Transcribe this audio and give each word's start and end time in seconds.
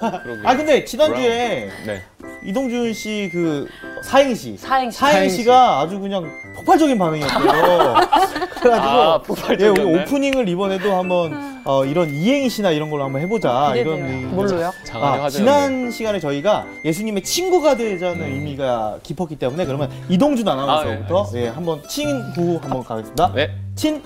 아 0.00 0.56
근데 0.56 0.84
지난주에 0.84 1.70
네. 1.86 2.02
이동준 2.44 2.92
씨 2.94 3.28
그 3.32 3.68
사행시 4.02 4.56
사행시. 4.56 4.98
사행시가 4.98 5.80
아주 5.80 5.98
그냥 6.00 6.30
폭발적인 6.54 6.96
반응이었어요. 6.98 7.42
그래가지고 8.60 8.72
아, 8.72 9.20
예, 9.22 9.26
폭발적이었네. 9.26 9.82
우리 9.82 10.02
오프닝을 10.02 10.48
이번에도 10.48 10.94
한번 10.96 11.60
어, 11.64 11.84
이런 11.84 12.10
이행시나 12.10 12.70
이런 12.70 12.90
걸로 12.90 13.04
한번 13.04 13.20
해보자 13.20 13.74
이런 13.76 13.96
기대돼요. 13.96 14.16
얘기- 14.16 14.26
뭘로요? 14.26 14.72
장안의 14.84 15.20
아, 15.20 15.24
화제였네. 15.24 15.30
지난 15.30 15.90
시간에 15.90 16.20
저희가 16.20 16.66
예수님의 16.84 17.22
친구가 17.22 17.76
되자는 17.76 18.22
의미가 18.32 19.00
깊었기 19.02 19.36
때문에 19.36 19.66
그러면 19.66 19.90
이동준 20.08 20.48
아나운서부터 20.48 21.22
아, 21.24 21.30
네, 21.32 21.42
예, 21.44 21.48
한번 21.48 21.82
친구 21.88 22.58
한번 22.62 22.82
가겠습니다. 22.82 23.32
네. 23.34 23.50
친, 23.74 24.02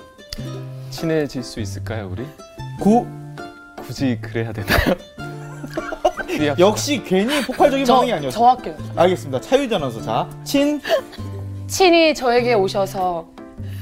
친해질 0.89 1.43
수 1.43 1.59
있을까요, 1.59 2.09
우리? 2.11 2.25
구, 2.79 3.05
굳이 3.85 4.17
그래야 4.21 4.51
되나요? 4.51 4.95
합시다. 5.61 6.55
역시 6.59 7.03
괜히 7.05 7.41
폭발적인 7.43 7.85
저, 7.85 7.95
반응이 7.95 8.13
아니었어요. 8.13 8.31
저 8.39 8.45
할게요. 8.47 8.75
알겠습니다. 8.95 9.39
아나운서 9.75 10.01
자, 10.01 10.27
친, 10.43 10.81
친히 11.67 12.13
저에게 12.13 12.53
오셔서 12.53 13.25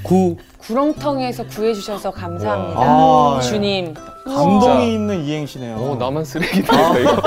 구, 0.03 0.37
구렁텅이에서 0.59 1.47
구해주셔서 1.47 2.11
감사합니다. 2.11 2.79
와. 2.79 3.37
아, 3.37 3.41
주님. 3.41 3.93
감동이 4.25 4.59
진짜. 4.61 4.79
있는 4.83 5.23
이행시네요. 5.25 5.75
어, 5.75 5.95
나만 5.95 6.23
쓰레기 6.23 6.61
되겠다, 6.61 6.97
이거. 6.99 7.21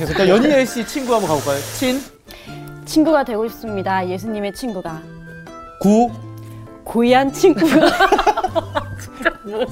일단 0.06 0.28
연희엘 0.28 0.66
씨 0.66 0.86
친구 0.86 1.14
한번 1.14 1.30
가볼까요? 1.30 1.58
친, 1.78 2.00
친구가 2.84 3.24
되고 3.24 3.48
싶습니다. 3.48 4.06
예수님의 4.06 4.52
친구가. 4.52 5.00
구, 5.80 6.10
고이한 6.84 7.32
친구가. 7.32 7.86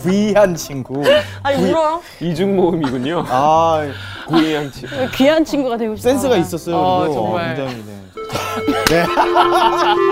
귀한 0.02 0.54
친구. 0.54 1.02
아니, 1.42 1.62
울어요? 1.70 2.02
이중 2.20 2.56
모음이군요. 2.56 3.24
아, 3.28 3.86
구이한 4.26 4.70
치. 4.72 4.86
귀한 5.14 5.44
친구가 5.44 5.76
되고 5.76 5.94
싶습니다. 5.96 6.20
센스가 6.20 6.36
있었어요. 6.36 6.76
아, 6.76 6.98
그리고 7.00 7.14
정말. 7.14 7.54
굉장히 7.54 7.84
네. 7.84 7.98
네. 8.90 9.04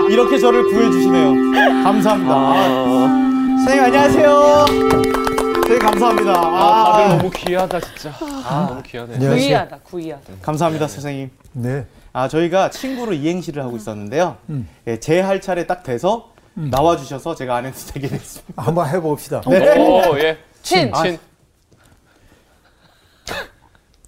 이렇게 0.13 0.37
저를 0.39 0.63
구해주시네요. 0.63 1.83
감사합니다. 1.83 2.33
아, 2.33 3.07
선생님 3.65 3.83
안녕하세요. 3.85 4.65
선생님 4.67 5.79
감사합니다. 5.79 6.31
아, 6.31 6.91
다들 6.91 7.05
아, 7.05 7.17
너무 7.17 7.29
귀하다, 7.31 7.79
진짜. 7.81 8.13
아, 8.45 8.65
너무 8.69 8.81
귀하네. 8.83 9.13
안녕하세요. 9.15 9.43
구이하다, 9.45 9.77
구이하다. 9.83 10.23
감사합니다, 10.41 10.87
선생님. 10.87 11.29
네. 11.53 11.85
아 12.13 12.27
저희가 12.27 12.71
친구로 12.71 13.13
이행시를 13.13 13.61
하고 13.63 13.77
있었는데요. 13.77 14.37
음. 14.49 14.67
예, 14.87 14.99
제할 14.99 15.39
차례 15.39 15.67
딱 15.67 15.83
돼서 15.83 16.31
나와주셔서 16.57 17.35
제가 17.35 17.57
아내도 17.57 17.77
되게 17.93 18.07
됐습니다. 18.07 18.63
한번 18.63 18.89
해봅시다. 18.89 19.41
네. 19.47 19.77
오, 19.77 20.17
예. 20.17 20.37
친. 20.63 20.91
친. 20.91 21.03
친. 21.03 21.19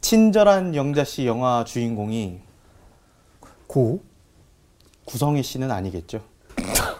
친절한 0.02 0.74
영자 0.74 1.04
씨 1.04 1.28
영화 1.28 1.64
주인공이 1.64 2.40
구. 3.68 4.02
구성희 5.06 5.44
씨는 5.44 5.72
아니겠죠? 5.72 6.22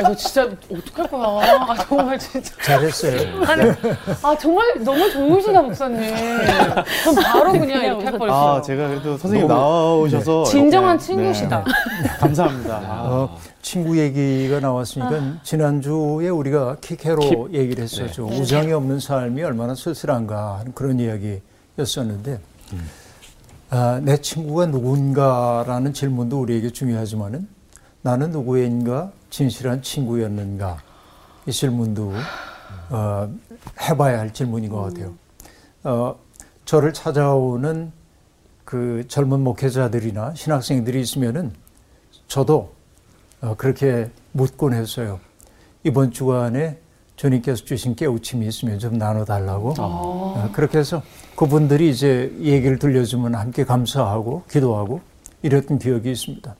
아, 0.00 0.10
이거 0.10 0.16
진짜 0.16 0.44
어떡할 0.44 1.10
거야. 1.10 1.66
아, 1.68 1.76
정말 1.86 2.18
진짜. 2.18 2.54
잘했어요. 2.62 3.44
아니, 3.44 3.62
아, 4.22 4.36
정말 4.38 4.82
너무 4.82 5.10
좋으시다, 5.10 5.62
목사님. 5.62 6.14
전 7.04 7.14
바로 7.16 7.52
그냥 7.52 7.84
이렇게 7.84 8.04
할 8.04 8.18
뻔했어요. 8.18 8.40
아 8.50 8.62
제가 8.62 8.88
그래도 8.88 9.16
선생님 9.18 9.46
나오셔서 9.48 10.44
진정한 10.44 10.96
이렇게, 10.96 11.06
친구시다. 11.06 11.64
네. 12.02 12.08
감사합니다. 12.18 12.74
아, 12.76 13.02
어, 13.04 13.38
친구 13.62 13.98
얘기가 13.98 14.60
나왔으니까 14.60 15.40
지난주에 15.42 16.28
우리가 16.28 16.76
킥해로 16.80 17.50
얘기를 17.52 17.84
했었죠. 17.84 18.26
우정이 18.26 18.72
없는 18.72 19.00
삶이 19.00 19.42
얼마나 19.42 19.74
쓸쓸한가 19.74 20.58
하는 20.60 20.72
그런 20.74 20.98
이야기였었는데 20.98 22.40
아, 23.70 24.00
내 24.02 24.16
친구가 24.16 24.66
누군가라는 24.66 25.92
질문도 25.92 26.40
우리에게 26.40 26.70
중요하지만은 26.70 27.46
나는 28.02 28.30
누구인가 28.30 29.12
진실한 29.30 29.82
친구였는가 29.82 30.78
이 31.46 31.52
질문도 31.52 32.12
어, 32.90 33.32
해봐야 33.80 34.18
할 34.18 34.32
질문인 34.32 34.70
것 34.70 34.82
같아요. 34.82 35.14
어, 35.84 36.16
저를 36.64 36.92
찾아오는 36.92 37.92
그 38.64 39.04
젊은 39.08 39.40
목회자들이나 39.40 40.34
신학생들이 40.34 41.00
있으면은 41.00 41.52
저도 42.28 42.72
어, 43.40 43.54
그렇게 43.56 44.10
묻곤 44.32 44.74
했어요. 44.74 45.18
이번 45.82 46.12
주간에 46.12 46.78
주님께서 47.16 47.64
주신 47.64 47.94
깨우침이 47.94 48.46
있으면 48.46 48.78
좀 48.78 48.98
나눠달라고. 48.98 49.74
어, 49.78 50.50
그렇게 50.52 50.78
해서 50.78 51.02
그분들이 51.36 51.90
이제 51.90 52.34
얘기를 52.40 52.78
들려주면 52.78 53.34
함께 53.34 53.64
감사하고 53.64 54.44
기도하고 54.50 55.00
이랬던 55.42 55.78
기억이 55.78 56.10
있습니다. 56.10 56.54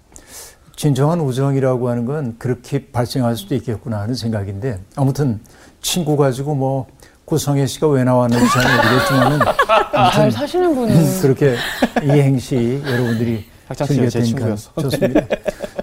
진정한 0.81 1.21
우정이라고 1.21 1.91
하는 1.91 2.07
건 2.07 2.37
그렇게 2.39 2.87
발생할 2.87 3.37
수도 3.37 3.55
있겠구나 3.55 4.01
하는 4.01 4.15
생각인데 4.15 4.81
아무튼 4.97 5.39
친구 5.83 6.17
가지고 6.17 6.55
뭐 6.55 6.87
구성애 7.27 7.67
씨가 7.67 7.87
왜 7.89 8.03
나왔는지 8.03 8.47
잘 8.51 8.77
모르겠지만은 8.77 9.39
잘 10.15 10.33
사시는 10.33 10.75
분은. 10.75 11.21
그렇게 11.21 11.57
이행시 12.03 12.81
여러분들이 12.83 13.45
즐겼으니까 13.75 14.25
친구였어. 14.25 14.73
좋습니다. 14.81 15.27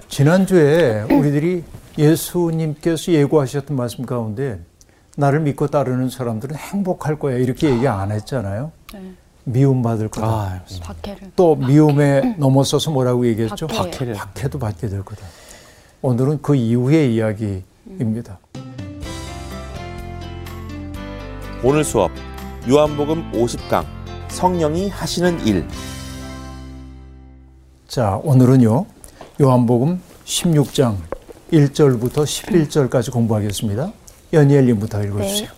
지난주에 0.10 1.04
우리들이 1.12 1.64
예수님께서 1.96 3.12
예고하셨던 3.12 3.78
말씀 3.78 4.04
가운데 4.04 4.60
나를 5.16 5.42
믿고 5.42 5.68
따르는 5.68 6.10
사람들은 6.10 6.56
행복할 6.56 7.20
거야 7.20 7.38
이렇게 7.38 7.70
얘기 7.70 7.88
안 7.88 8.12
했잖아요. 8.12 8.72
네. 8.96 9.14
미움받을 9.48 10.10
거다. 10.10 10.28
아, 10.28 10.62
박해를. 10.82 11.32
또 11.36 11.56
미움에 11.56 12.36
넘어서서 12.38 12.92
뭐라고 12.92 13.26
얘기했죠? 13.28 13.68
박해. 13.68 13.92
박해를. 13.92 14.14
박해도 14.14 14.60
받게 14.60 14.88
될 14.90 15.04
거다. 15.04 15.26
오늘은 16.02 16.42
그 16.42 16.56
이후의 16.56 17.16
이야기입니다. 17.16 18.40
오늘 21.64 21.84
수업 21.84 22.12
요한복음 22.70 23.32
50강 23.32 23.86
성령이 24.28 24.90
하시는 24.90 25.40
일 25.48 25.66
자, 27.88 28.20
오늘은요. 28.24 28.86
요한복음 29.42 30.02
16장 30.26 30.98
1절부터 31.54 32.26
11절까지 32.26 33.12
공부하겠습니다. 33.12 33.92
연희엘님부터 34.34 35.04
읽어주세요. 35.06 35.50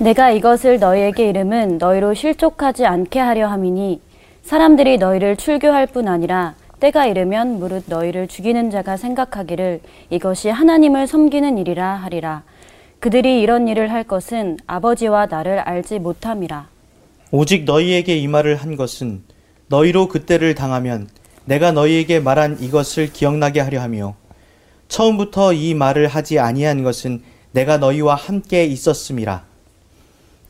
내가 0.00 0.30
이것을 0.30 0.78
너희에게 0.78 1.28
이름은 1.28 1.76
너희로 1.76 2.14
실족하지 2.14 2.86
않게 2.86 3.20
하려 3.20 3.48
함이니 3.48 4.00
사람들이 4.42 4.96
너희를 4.96 5.36
출교할 5.36 5.86
뿐 5.88 6.08
아니라 6.08 6.54
때가 6.80 7.04
이르면 7.04 7.58
무릇 7.58 7.84
너희를 7.86 8.26
죽이는 8.26 8.70
자가 8.70 8.96
생각하기를 8.96 9.80
이것이 10.08 10.48
하나님을 10.48 11.06
섬기는 11.06 11.58
일이라 11.58 11.96
하리라. 11.96 12.44
그들이 12.98 13.42
이런 13.42 13.68
일을 13.68 13.92
할 13.92 14.04
것은 14.04 14.56
아버지와 14.66 15.26
나를 15.26 15.58
알지 15.58 15.98
못함이라. 15.98 16.68
오직 17.30 17.64
너희에게 17.64 18.16
이 18.16 18.26
말을 18.26 18.56
한 18.56 18.76
것은 18.76 19.22
너희로 19.68 20.08
그때를 20.08 20.54
당하면 20.54 21.10
내가 21.44 21.72
너희에게 21.72 22.20
말한 22.20 22.56
이것을 22.60 23.12
기억나게 23.12 23.60
하려 23.60 23.82
하며 23.82 24.14
처음부터 24.88 25.52
이 25.52 25.74
말을 25.74 26.08
하지 26.08 26.38
아니한 26.38 26.84
것은 26.84 27.22
내가 27.52 27.76
너희와 27.76 28.14
함께 28.14 28.64
있었음이라. 28.64 29.49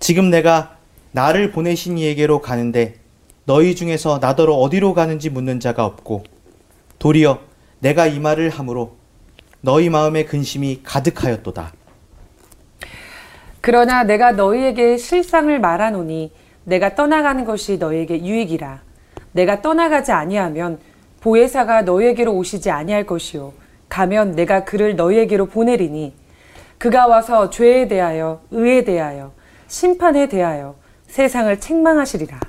지금 0.01 0.31
내가 0.31 0.77
나를 1.13 1.51
보내신 1.51 1.99
이에게로 1.99 2.41
가는데 2.41 2.95
너희 3.45 3.77
중에서 3.77 4.19
나더러 4.19 4.55
어디로 4.55 4.95
가는지 4.95 5.29
묻는 5.29 5.61
자가 5.61 5.85
없고 5.85 6.25
도리어 6.99 7.41
내가 7.81 8.07
이 8.07 8.19
말을 8.19 8.49
함으로 8.49 8.97
너희 9.61 9.91
마음의 9.91 10.25
근심이 10.25 10.81
가득하였도다. 10.83 11.73
그러나 13.61 14.05
내가 14.05 14.33
너희에게 14.33 14.97
실상을 14.97 15.61
말하노니 15.61 16.33
내가 16.65 16.95
떠나가는 16.95 17.45
것이 17.45 17.77
너희에게 17.77 18.25
유익이라. 18.25 18.81
내가 19.33 19.61
떠나가지 19.61 20.13
아니하면 20.13 20.79
보혜사가 21.21 21.83
너희에게로 21.83 22.33
오시지 22.33 22.71
아니할 22.71 23.05
것이요. 23.05 23.53
가면 23.91 24.35
내가 24.35 24.65
그를 24.65 24.97
너희에게로 24.97 25.47
보내리니 25.47 26.15
그가 26.79 27.07
와서 27.07 27.51
죄에 27.51 27.87
대하여 27.89 28.41
의에 28.51 28.85
대하여 28.85 29.33
심판에 29.71 30.29
대하여 30.29 30.75
세상을 31.07 31.61
책망하시리라. 31.61 32.41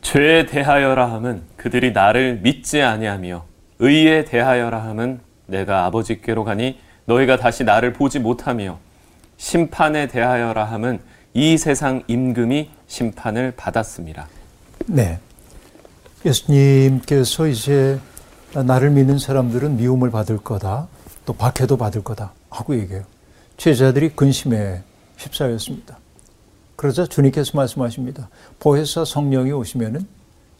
죄에 0.00 0.46
대하여라 0.46 1.12
함은 1.12 1.42
그들이 1.56 1.92
나를 1.92 2.40
믿지 2.42 2.80
아니하며 2.80 3.44
의에 3.78 4.24
대하여라 4.24 4.82
함은 4.82 5.20
내가 5.46 5.84
아버지께로 5.84 6.44
가니 6.44 6.80
너희가 7.04 7.36
다시 7.36 7.62
나를 7.62 7.92
보지 7.92 8.20
못하며 8.20 8.78
심판에 9.36 10.06
대하여라 10.06 10.64
함은 10.64 11.00
이 11.34 11.58
세상 11.58 12.02
임금이 12.06 12.70
심판을 12.86 13.52
받았습니다. 13.54 14.26
네. 14.86 15.18
예수님께서 16.24 17.48
이제 17.48 17.98
나를 18.54 18.90
믿는 18.90 19.18
사람들은 19.18 19.76
미움을 19.76 20.10
받을 20.10 20.38
거다. 20.38 20.88
또 21.26 21.34
박해도 21.34 21.76
받을 21.76 22.02
거다. 22.02 22.32
하고 22.48 22.74
얘기해요. 22.78 23.02
제자들이 23.58 24.10
근심에 24.10 24.82
휩싸였습니다. 25.16 25.98
그러자 26.76 27.06
주님께서 27.06 27.56
말씀하십니다. 27.56 28.28
보혜사 28.58 29.04
성령이 29.04 29.52
오시면은 29.52 30.06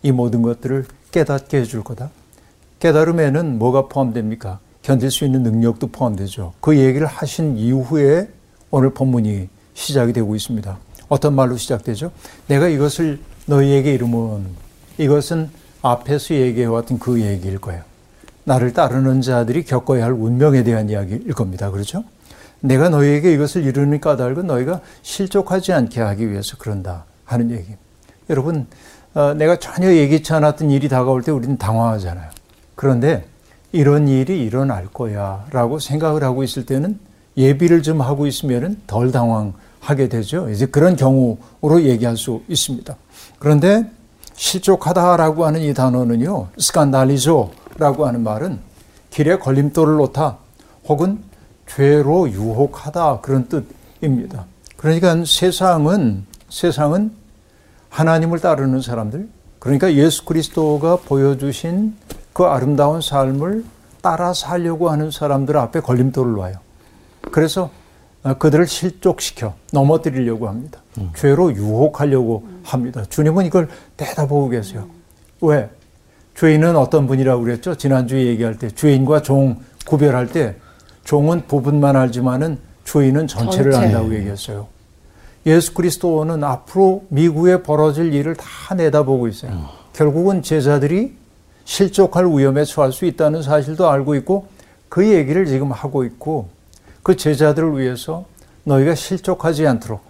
이 0.03 0.13
모든 0.13 0.43
것들을 0.43 0.87
깨닫게 1.11 1.59
해줄 1.59 1.83
거다. 1.83 2.11
깨달음에는 2.79 3.59
뭐가 3.59 3.89
포함됩니까? 3.89 4.61
견딜 4.83 5.11
수 5.11 5.25
있는 5.25 5.43
능력도 5.43 5.89
포함되죠. 5.89 6.53
그 6.61 6.77
얘기를 6.77 7.07
하신 7.07 7.57
이후에 7.57 8.29
오늘 8.71 8.93
본문이 8.93 9.49
시작이 9.73 10.13
되고 10.13 10.37
있습니다. 10.37 10.79
어떤 11.09 11.35
말로 11.35 11.57
시작되죠? 11.57 12.13
내가 12.49 12.69
이것을 12.69 13.21
너희에게 13.47 13.95
이르면 13.95 14.47
이것은 14.99 15.51
앞에서 15.83 16.35
얘기해왔던 16.35 16.99
그 16.99 17.21
얘기일 17.21 17.59
거예요. 17.59 17.83
나를 18.45 18.73
따르는 18.73 19.23
자들이 19.23 19.65
겪어야 19.65 20.05
할 20.05 20.13
운명에 20.13 20.63
대한 20.65 20.91
이야기일 20.91 21.33
겁니다. 21.33 21.71
그렇죠? 21.71 22.05
내가 22.65 22.89
너희에게 22.89 23.33
이것을 23.35 23.65
이루는 23.65 24.01
까닭은 24.01 24.47
너희가 24.47 24.81
실족하지 25.03 25.75
않게 25.75 26.01
하기 26.01 26.31
위해서 26.31 26.57
그런다 26.59 27.05
하는 27.25 27.51
얘기. 27.51 27.75
여러분, 28.31 28.67
어, 29.13 29.35
내가 29.35 29.59
전혀 29.59 29.93
예기치 29.93 30.33
않았던 30.33 30.71
일이 30.71 30.89
다가올 30.89 31.23
때 31.23 31.31
우리는 31.31 31.59
당황하잖아요. 31.59 32.31
그런데 32.75 33.27
이런 33.73 34.09
일이 34.09 34.43
일어날 34.43 34.87
거야 34.87 35.45
라고 35.51 35.79
생각을 35.79 36.25
하고 36.25 36.43
있을 36.43 36.65
때는 36.65 36.99
예비를 37.37 37.83
좀 37.83 38.01
하고 38.01 38.27
있으면 38.27 38.81
덜 38.87 39.13
당황하게 39.13 40.09
되죠. 40.09 40.49
이제 40.49 40.65
그런 40.65 40.97
경우로 40.97 41.83
얘기할 41.83 42.17
수 42.17 42.41
있습니다. 42.49 42.97
그런데 43.39 43.91
실족하다라고 44.33 45.45
하는 45.45 45.61
이 45.61 45.75
단어는요, 45.75 46.49
스칸달리조라고 46.57 48.07
하는 48.07 48.23
말은 48.23 48.59
길에 49.11 49.37
걸림돌을 49.37 49.97
놓다 49.97 50.39
혹은 50.89 51.34
죄로 51.67 52.29
유혹하다 52.31 53.21
그런 53.21 53.49
뜻입니다. 53.49 54.47
그러니까 54.77 55.25
세상은 55.25 56.25
세상은 56.49 57.13
하나님을 57.89 58.41
따르는 58.41 58.81
사람들, 58.81 59.29
그러니까 59.59 59.95
예수 59.95 60.25
그리스도가 60.25 60.97
보여주신 60.97 61.97
그 62.33 62.45
아름다운 62.45 63.01
삶을 63.01 63.65
따라 64.03 64.35
살려고 64.35 64.91
하는 64.91 65.11
사람들 65.11 65.57
앞에 65.57 65.81
걸림돌을 65.81 66.33
놔요. 66.35 66.57
그래서 67.31 67.71
그들을 68.39 68.67
실족시켜 68.67 69.55
넘어뜨리려고 69.73 70.49
합니다. 70.49 70.81
음. 70.99 71.11
죄로 71.17 71.53
유혹하려고 71.55 72.47
합니다. 72.63 73.05
주님은 73.09 73.47
이걸 73.47 73.69
대다보고 73.97 74.49
계세요. 74.49 74.89
왜? 75.41 75.71
죄인은 76.35 76.77
어떤 76.77 77.07
분이라고 77.07 77.43
그랬죠? 77.43 77.77
지난주에 77.77 78.27
얘기할 78.27 78.59
때 78.59 78.69
죄인과 78.71 79.23
종 79.23 79.61
구별할 79.87 80.27
때 80.27 80.57
종은 81.05 81.47
부분만 81.47 81.97
알지만은 81.97 82.59
죄인은 82.85 83.27
전체를 83.27 83.73
전체. 83.73 83.87
안다고 83.87 84.15
얘기했어요. 84.15 84.67
예수 85.47 85.75
그리스도는 85.75 86.43
앞으로 86.43 87.05
미국에 87.09 87.63
벌어질 87.63 88.13
일을 88.15 88.35
다 88.35 88.75
내다보고 88.75 89.29
있어요. 89.29 89.53
음. 89.53 89.65
결국은 89.93 90.43
제자들이 90.43 91.15
실족할 91.65 92.27
위험에 92.27 92.65
처할 92.65 92.93
수 92.93 93.05
있다는 93.05 93.43
사실도 93.43 93.89
알고 93.89 94.15
있고 94.17 94.49
그 94.89 95.07
얘기를 95.07 95.47
지금 95.47 95.73
하고 95.73 96.05
있고 96.05 96.49
그 97.03 97.17
제자들을 97.17 97.79
위해서 97.79 98.25
너희가 98.65 98.95
실족하지 98.95 99.67
않도록 99.67 100.01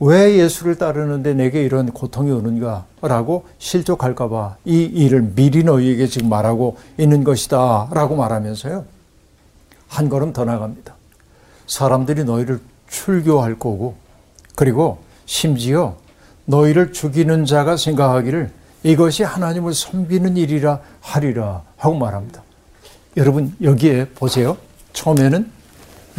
왜 0.00 0.36
예수를 0.36 0.76
따르는데 0.76 1.34
내게 1.34 1.62
이런 1.62 1.92
고통이 1.92 2.32
오는가? 2.32 2.86
라고 3.02 3.44
실족할까봐 3.58 4.56
이 4.64 4.82
일을 4.82 5.32
미리 5.36 5.62
너희에게 5.62 6.08
지금 6.08 6.28
말하고 6.28 6.76
있는 6.98 7.22
것이다. 7.22 7.88
라고 7.92 8.16
말하면서요. 8.16 8.84
한 9.92 10.08
걸음 10.08 10.32
더 10.32 10.46
나갑니다. 10.46 10.94
사람들이 11.66 12.24
너희를 12.24 12.60
출교할 12.88 13.58
거고, 13.58 13.94
그리고 14.56 14.98
심지어 15.26 15.96
너희를 16.46 16.94
죽이는 16.94 17.44
자가 17.44 17.76
생각하기를 17.76 18.50
이것이 18.84 19.22
하나님을 19.22 19.74
섬기는 19.74 20.36
일이라 20.38 20.80
하리라 21.00 21.62
하고 21.76 21.96
말합니다. 21.96 22.42
여러분 23.18 23.54
여기에 23.62 24.08
보세요. 24.14 24.56
처음에는 24.94 25.50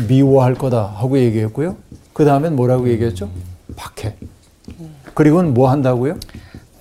미워할 0.08 0.54
거다 0.54 0.86
하고 0.86 1.18
얘기했고요. 1.18 1.76
그 2.14 2.26
다음엔 2.26 2.56
뭐라고 2.56 2.88
얘기했죠? 2.90 3.30
박해. 3.76 4.16
그리고는 5.16 5.54
뭐 5.56 5.70
한다고요? 5.72 6.18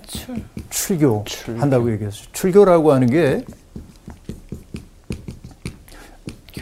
출. 0.06 0.42
출교, 0.68 1.24
출교. 1.26 1.60
한다고 1.60 1.90
얘기했어요. 1.92 2.26
출교라고 2.32 2.92
하는 2.92 3.08
게 3.08 3.44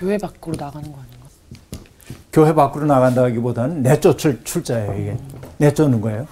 교회 0.01 0.17
밖으로 0.17 0.57
나가는 0.59 0.91
거 0.91 0.99
아닌가? 0.99 1.29
교회 2.33 2.55
밖으로 2.55 2.87
나간다기보다는 2.87 3.83
내쫓을 3.83 4.41
출자예요, 4.45 4.95
이게. 4.99 5.17
내쫓는 5.59 6.01
거예요. 6.01 6.27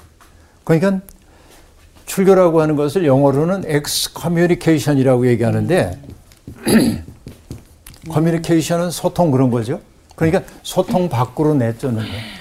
그러니까 0.64 1.00
출교라고 2.06 2.62
하는 2.62 2.76
것을 2.76 3.04
영어로는 3.04 3.64
excommunication이라고 3.68 5.26
얘기하는데 5.26 6.00
커뮤니케이션은 8.08 8.90
소통 8.90 9.30
그런 9.30 9.50
거죠. 9.50 9.80
그러니까 10.16 10.42
소통 10.62 11.10
밖으로 11.10 11.52
내쫓는 11.54 12.02
거예요. 12.02 12.38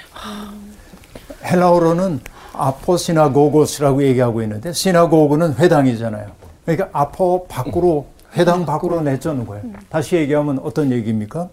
헬라어로는 1.44 2.20
아포 2.54 2.96
시나고고스라고 2.96 4.02
얘기하고 4.04 4.42
있는데 4.42 4.72
시나고고는 4.72 5.56
회당이잖아요. 5.56 6.30
그러니까 6.64 6.88
아포 6.92 7.46
밖으로 7.48 8.06
회당 8.38 8.64
밖으로 8.64 9.00
내쫓는 9.00 9.46
거예요. 9.46 9.64
다시 9.88 10.16
얘기하면 10.16 10.60
어떤 10.60 10.92
얘기입니까? 10.92 11.48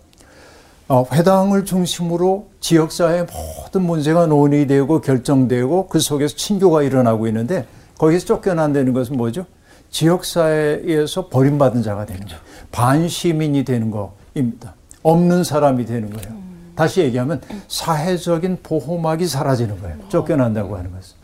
어, 0.87 1.03
회당을 1.11 1.65
중심으로 1.65 2.47
지역사회 2.59 3.25
모든 3.63 3.81
문제가 3.81 4.27
논의되고 4.27 5.01
결정되고 5.01 5.87
그 5.87 5.99
속에서 5.99 6.35
친교가 6.35 6.83
일어나고 6.83 7.25
있는데 7.27 7.65
거기서 7.97 8.27
쫓겨난다는 8.27 8.93
것은 8.93 9.17
뭐죠? 9.17 9.45
지역사회에서 9.89 11.29
버림받은 11.29 11.81
자가 11.81 12.05
되는 12.05 12.25
거예요. 12.27 12.39
반시민이 12.71 13.65
되는 13.65 13.89
거입니다. 13.89 14.75
없는 15.01 15.43
사람이 15.43 15.85
되는 15.85 16.11
거예요. 16.11 16.38
다시 16.75 17.01
얘기하면 17.01 17.41
사회적인 17.67 18.59
보호막이 18.61 19.25
사라지는 19.25 19.81
거예요. 19.81 19.97
쫓겨난다고 20.09 20.77
하는 20.77 20.91
것은. 20.91 21.15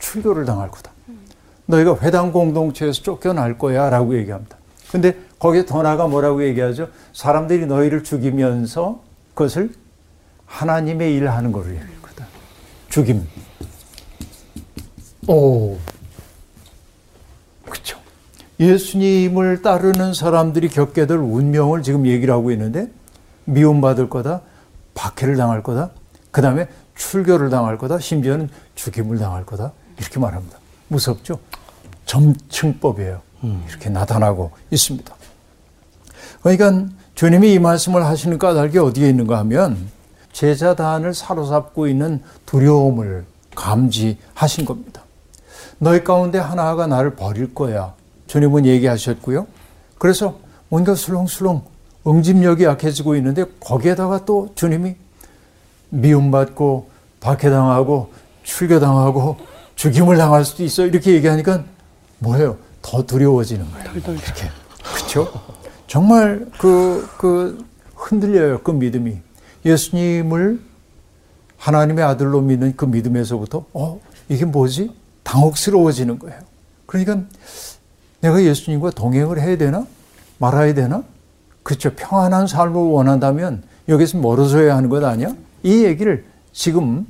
출교를 0.00 0.44
당할 0.44 0.70
거다. 0.70 0.90
너희가 1.66 1.96
회당 2.02 2.32
공동체에서 2.32 3.02
쫓겨날 3.02 3.56
거야 3.56 3.88
라고 3.88 4.16
얘기합니다. 4.18 4.57
근데 4.90 5.16
거기에 5.38 5.66
더 5.66 5.82
나가 5.82 6.06
뭐라고 6.06 6.44
얘기하죠? 6.44 6.88
사람들이 7.12 7.66
너희를 7.66 8.04
죽이면서 8.04 9.02
그것을 9.34 9.72
하나님의 10.46 11.14
일 11.14 11.28
하는 11.28 11.52
거로 11.52 11.68
얘기할 11.68 11.88
거다. 12.02 12.26
죽임. 12.88 13.26
오, 15.26 15.76
그렇죠. 17.64 17.98
예수님을 18.58 19.62
따르는 19.62 20.14
사람들이 20.14 20.68
겪게 20.70 21.06
될 21.06 21.18
운명을 21.18 21.82
지금 21.82 22.06
얘기를 22.06 22.32
하고 22.32 22.50
있는데 22.50 22.90
미움받을 23.44 24.08
거다, 24.08 24.40
박해를 24.94 25.36
당할 25.36 25.62
거다, 25.62 25.90
그 26.30 26.40
다음에 26.40 26.66
출교를 26.96 27.50
당할 27.50 27.78
거다, 27.78 27.98
심지어는 27.98 28.48
죽임을 28.74 29.18
당할 29.18 29.44
거다 29.44 29.72
이렇게 29.98 30.18
말합니다. 30.18 30.58
무섭죠? 30.88 31.38
점층법이에요. 32.06 33.27
음. 33.44 33.64
이렇게 33.68 33.90
나타나고 33.90 34.50
있습니다. 34.70 35.14
그러니까 36.42 36.86
주님이 37.14 37.54
이 37.54 37.58
말씀을 37.58 38.04
하시는 38.04 38.38
까닭이 38.38 38.78
어디에 38.78 39.08
있는가 39.08 39.38
하면 39.38 39.88
제자단을 40.32 41.14
사로잡고 41.14 41.88
있는 41.88 42.22
두려움을 42.46 43.24
감지하신 43.54 44.64
겁니다. 44.64 45.02
너희 45.78 46.04
가운데 46.04 46.38
하나가 46.38 46.86
나를 46.86 47.16
버릴 47.16 47.54
거야. 47.54 47.94
주님은 48.26 48.66
얘기하셨고요. 48.66 49.46
그래서 49.98 50.38
뭔가 50.68 50.94
술렁술렁 50.94 51.62
응집력이 52.06 52.64
약해지고 52.64 53.16
있는데 53.16 53.44
거기에다가 53.60 54.24
또 54.24 54.50
주님이 54.54 54.96
미움받고 55.90 56.90
박해당하고 57.20 58.12
출교당하고 58.44 59.36
죽임을 59.74 60.16
당할 60.16 60.44
수도 60.44 60.62
있어 60.64 60.86
이렇게 60.86 61.12
얘기하니까 61.14 61.64
뭐예요? 62.18 62.56
더 62.88 63.02
두려워지는 63.02 63.70
거예요. 63.70 63.84
덜덜 63.84 64.14
이렇게 64.14 64.50
그렇죠? 64.82 65.30
정말 65.86 66.46
그, 66.58 67.06
그 67.18 67.62
흔들려요 67.94 68.62
그 68.62 68.70
믿음이 68.70 69.18
예수님을 69.66 70.58
하나님의 71.58 72.02
아들로 72.04 72.40
믿는 72.40 72.74
그 72.76 72.86
믿음에서부터 72.86 73.66
어 73.74 74.00
이게 74.30 74.46
뭐지? 74.46 74.90
당혹스러워지는 75.22 76.18
거예요. 76.18 76.40
그러니까 76.86 77.20
내가 78.20 78.42
예수님과 78.42 78.92
동행을 78.92 79.38
해야 79.38 79.58
되나? 79.58 79.86
말아야 80.38 80.72
되나? 80.72 81.02
그렇죠. 81.62 81.90
평안한 81.94 82.46
삶을 82.46 82.74
원한다면 82.74 83.64
여기서 83.88 84.16
멀어져야 84.16 84.74
하는 84.74 84.88
것 84.88 85.04
아니야? 85.04 85.34
이 85.62 85.84
얘기를 85.84 86.24
지금 86.52 87.06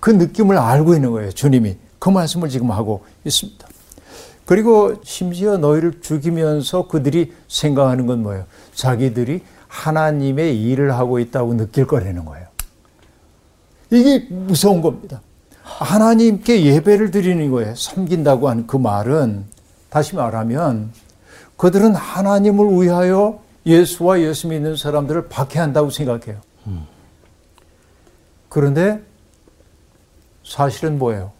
그 0.00 0.10
느낌을 0.10 0.56
알고 0.56 0.94
있는 0.94 1.10
거예요. 1.10 1.32
주님이. 1.32 1.76
그 1.98 2.08
말씀을 2.08 2.48
지금 2.48 2.70
하고 2.70 3.04
있습니다. 3.24 3.73
그리고 4.46 4.94
심지어 5.02 5.56
너희를 5.56 6.00
죽이면서 6.00 6.88
그들이 6.88 7.32
생각하는 7.48 8.06
건 8.06 8.22
뭐예요? 8.22 8.44
자기들이 8.74 9.42
하나님의 9.68 10.62
일을 10.62 10.94
하고 10.94 11.18
있다고 11.18 11.56
느낄 11.56 11.86
거라는 11.86 12.24
거예요. 12.24 12.46
이게 13.90 14.26
무서운 14.28 14.82
겁니다. 14.82 15.20
하나님께 15.62 16.64
예배를 16.64 17.10
드리는 17.10 17.50
거예요. 17.50 17.74
섬긴다고 17.74 18.48
하는 18.48 18.66
그 18.66 18.76
말은 18.76 19.44
다시 19.88 20.14
말하면 20.14 20.92
그들은 21.56 21.94
하나님을 21.94 22.82
위하여 22.82 23.40
예수와 23.64 24.20
예수 24.20 24.48
믿는 24.48 24.76
사람들을 24.76 25.28
박해한다고 25.28 25.90
생각해요. 25.90 26.40
그런데 28.48 29.00
사실은 30.44 30.98
뭐예요? 30.98 31.32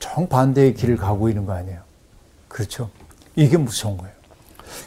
정반대의 0.00 0.74
길을 0.74 0.96
가고 0.96 1.28
있는 1.28 1.46
거 1.46 1.52
아니에요? 1.52 1.85
그렇죠? 2.56 2.88
이게 3.34 3.58
무서운 3.58 3.98
거예요. 3.98 4.14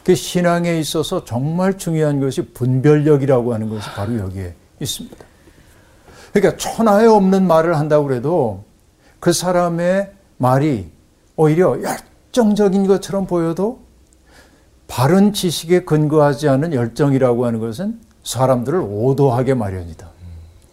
그 0.02 0.16
신앙에 0.16 0.80
있어서 0.80 1.24
정말 1.24 1.78
중요한 1.78 2.18
것이 2.18 2.42
분별력이라고 2.42 3.54
하는 3.54 3.68
것이 3.68 3.88
바로 3.90 4.18
여기에 4.18 4.54
있습니다. 4.80 5.16
그러니까 6.32 6.56
천하에 6.56 7.06
없는 7.06 7.46
말을 7.46 7.78
한다고 7.78 8.08
그래도 8.08 8.64
그 9.20 9.32
사람의 9.32 10.10
말이 10.38 10.90
오히려 11.36 11.78
열정적인 11.80 12.88
것처럼 12.88 13.28
보여도 13.28 13.80
바른 14.88 15.32
지식에 15.32 15.84
근거하지 15.84 16.48
않은 16.48 16.72
열정이라고 16.72 17.46
하는 17.46 17.60
것은 17.60 18.00
사람들을 18.24 18.80
오도하게 18.80 19.54
마련이다. 19.54 20.10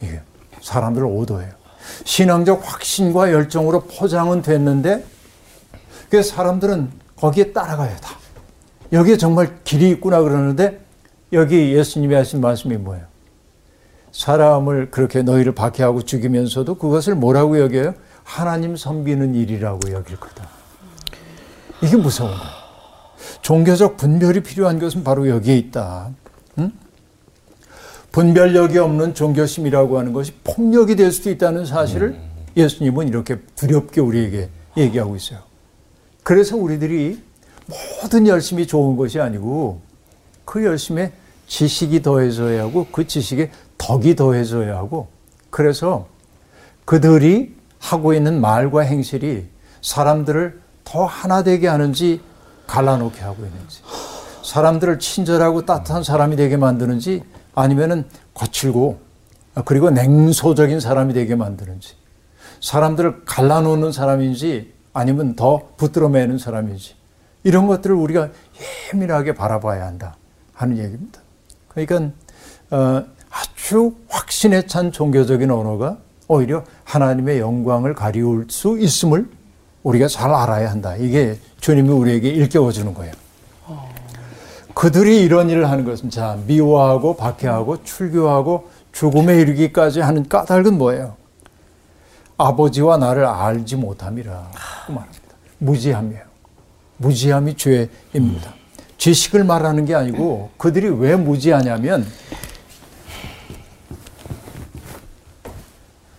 이게 0.02 0.20
사람들을 0.62 1.06
오도해요. 1.06 1.52
신앙적 2.06 2.60
확신과 2.64 3.32
열정으로 3.32 3.82
포장은 3.82 4.42
됐는데 4.42 5.06
그 6.10 6.24
사람들은 6.24 6.92
거기에 7.16 7.52
따라가야 7.52 7.96
다. 7.98 8.18
여기에 8.92 9.18
정말 9.18 9.60
길이 9.64 9.90
있구나 9.90 10.22
그러는데 10.22 10.80
여기 11.34 11.74
예수님이 11.74 12.16
하신 12.16 12.40
말씀이 12.42 12.78
뭐예요? 12.78 13.06
사람을 14.12 14.90
그렇게 14.92 15.22
너희를 15.22 15.54
박해하고 15.54 16.04
죽이면서도 16.04 16.76
그것을 16.76 17.16
뭐라고 17.16 17.60
여겨요? 17.60 17.94
하나님 18.24 18.76
섬기는 18.76 19.36
일이라고 19.36 19.92
여길 19.92 20.20
거다. 20.20 20.48
이게 21.82 21.96
무서운 21.98 22.32
거야. 22.32 22.68
종교적 23.42 23.98
분별이 23.98 24.42
필요한 24.42 24.80
것은 24.80 25.04
바로 25.04 25.28
여기에 25.28 25.58
있다. 25.58 26.10
응? 26.60 26.72
분별력이 28.12 28.78
없는 28.80 29.14
종교심이라고 29.14 30.00
하는 30.00 30.14
것이 30.14 30.34
폭력이 30.44 30.96
될 30.96 31.12
수도 31.12 31.30
있다는 31.30 31.66
사실을 31.66 32.18
예수님은 32.56 33.10
이렇게 33.10 33.38
두렵게 33.56 34.02
우리에게 34.02 34.50
얘기하고 34.78 35.16
있어요. 35.16 35.47
그래서 36.28 36.58
우리들이 36.58 37.24
모든 38.02 38.28
열심이 38.28 38.68
좋은 38.68 38.98
것이 38.98 39.18
아니고 39.18 39.80
그 40.44 40.66
열심에 40.66 41.14
지식이 41.48 42.02
더해져야 42.02 42.64
하고 42.64 42.86
그 42.92 43.08
지식에 43.08 43.50
덕이 43.78 44.18
더해져야 44.18 44.76
하고 44.76 45.08
그래서 45.50 46.10
그들이 46.84 47.56
하고 47.80 48.14
있는 48.14 48.42
말과 48.42 48.82
행실이 48.82 49.46
사람들을 49.82 50.60
더 50.84 51.06
하나 51.06 51.44
되게 51.44 51.70
하는지 51.70 52.20
갈라놓게 52.68 53.22
하고 53.22 53.46
있는지 53.46 53.82
사람들을 54.44 55.00
친절하고 55.00 55.66
따뜻한 55.66 56.04
사람이 56.04 56.36
되게 56.36 56.58
만드는지 56.58 57.24
아니면은 57.56 58.04
거칠고 58.34 59.00
그리고 59.64 59.92
냉소적인 59.92 60.82
사람이 60.82 61.14
되게 61.14 61.36
만드는지 61.36 61.96
사람들을 62.60 63.24
갈라놓는 63.24 63.94
사람인지 63.94 64.76
아니면 64.98 65.36
더 65.36 65.62
붙들어 65.78 66.10
매는 66.10 66.40
사람인지 66.40 66.96
이런 67.44 67.68
것들을 67.68 67.96
우리가 67.96 68.30
예민하게 68.92 69.36
바라봐야 69.36 69.86
한다 69.86 70.16
하는 70.54 70.80
얘기입니다. 70.80 71.22
그러니까 71.68 72.12
어, 72.72 73.04
아주 73.30 73.94
확신에 74.10 74.66
찬 74.66 74.92
종교적인 74.92 75.52
언어가 75.52 75.98
오히려 76.28 76.64
하나님의 76.84 77.40
영광을 77.40 77.94
가리울 77.94 78.48
수 78.50 78.80
있음을 78.80 79.30
우리가 79.84 80.08
잘 80.08 80.34
알아야 80.34 80.72
한다. 80.72 80.96
이게 80.96 81.38
주님이 81.60 81.90
우리에게 81.90 82.30
일깨워 82.30 82.72
주는 82.72 82.94
거예요. 82.96 83.14
그들이 84.74 85.24
이런 85.24 85.50
일을 85.50 85.70
하는 85.70 85.86
것은 85.86 86.10
자 86.10 86.40
미워하고 86.48 87.18
박해하고 87.18 87.84
출교하고 87.84 88.68
죽음에 88.92 89.40
이르기까지 89.42 90.02
하는 90.02 90.28
까닭은 90.28 90.76
뭐예요? 90.78 91.16
아버지와 92.38 92.98
나를 92.98 93.26
알지 93.26 93.76
못함이라 93.78 94.52
그 94.86 94.92
말합니다. 94.92 95.22
무지함이에요. 95.60 96.24
무지함이 96.98 97.56
죄입니다. 97.58 98.54
지식을 98.98 99.44
말하는 99.44 99.86
게 99.86 99.96
아니고 99.96 100.52
그들이 100.58 100.90
왜 100.90 101.16
무지하냐면 101.16 102.06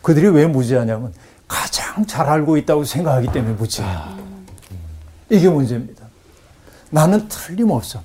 그들이 0.03 0.29
왜 0.29 0.47
무지하냐면 0.47 1.13
가장 1.47 2.07
잘 2.07 2.29
알고 2.29 2.57
있다고 2.57 2.85
생각하기 2.85 3.33
때문에 3.33 3.55
무지해요. 3.55 4.17
이게 5.31 5.49
문제입니다. 5.49 6.07
나는 6.91 7.29
틀림없어. 7.29 8.03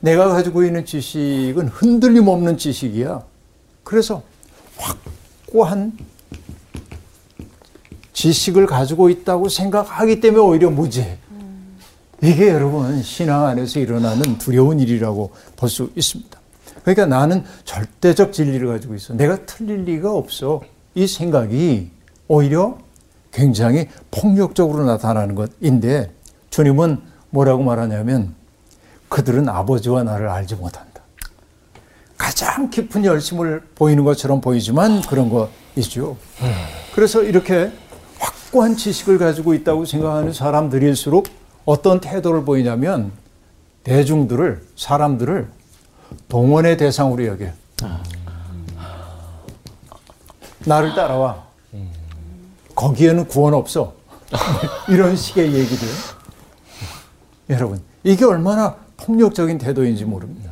내가 0.00 0.28
가지고 0.28 0.64
있는 0.64 0.84
지식은 0.84 1.68
흔들림 1.68 2.28
없는 2.28 2.58
지식이야. 2.58 3.22
그래서 3.82 4.22
확고한 4.76 5.96
지식을 8.18 8.66
가지고 8.66 9.10
있다고 9.10 9.48
생각하기 9.48 10.20
때문에 10.20 10.42
오히려 10.42 10.70
무지해. 10.70 11.18
이게 12.20 12.48
여러분 12.48 13.00
신앙 13.00 13.46
안에서 13.46 13.78
일어나는 13.78 14.38
두려운 14.38 14.80
일이라고 14.80 15.30
볼 15.56 15.68
수 15.68 15.92
있습니다. 15.94 16.36
그러니까 16.82 17.06
나는 17.06 17.44
절대적 17.64 18.32
진리를 18.32 18.66
가지고 18.66 18.96
있어. 18.96 19.14
내가 19.14 19.36
틀릴 19.46 19.84
리가 19.84 20.12
없어. 20.12 20.62
이 20.96 21.06
생각이 21.06 21.90
오히려 22.26 22.78
굉장히 23.30 23.88
폭력적으로 24.10 24.84
나타나는 24.84 25.36
것인데 25.36 26.10
주님은 26.50 26.98
뭐라고 27.30 27.62
말하냐면 27.62 28.34
그들은 29.08 29.48
아버지와 29.48 30.02
나를 30.02 30.28
알지 30.28 30.56
못한다. 30.56 31.02
가장 32.16 32.68
깊은 32.68 33.04
열심을 33.04 33.62
보이는 33.76 34.02
것처럼 34.02 34.40
보이지만 34.40 35.02
그런 35.02 35.30
거이죠. 35.30 36.16
그래서 36.96 37.22
이렇게 37.22 37.70
확고한 38.18 38.76
지식을 38.76 39.18
가지고 39.18 39.54
있다고 39.54 39.84
생각하는 39.84 40.32
사람들일수록 40.32 41.26
어떤 41.64 42.00
태도를 42.00 42.44
보이냐면 42.44 43.12
대중들을 43.84 44.66
사람들을 44.76 45.48
동원의 46.28 46.76
대상으로 46.76 47.26
여겨. 47.26 47.46
나를 50.64 50.94
따라와. 50.94 51.46
거기에는 52.74 53.26
구원 53.28 53.54
없어. 53.54 53.94
이런 54.88 55.16
식의 55.16 55.52
얘기들. 55.52 55.88
여러분, 57.50 57.80
이게 58.04 58.24
얼마나 58.24 58.76
폭력적인 58.98 59.58
태도인지 59.58 60.04
모릅니다. 60.04 60.50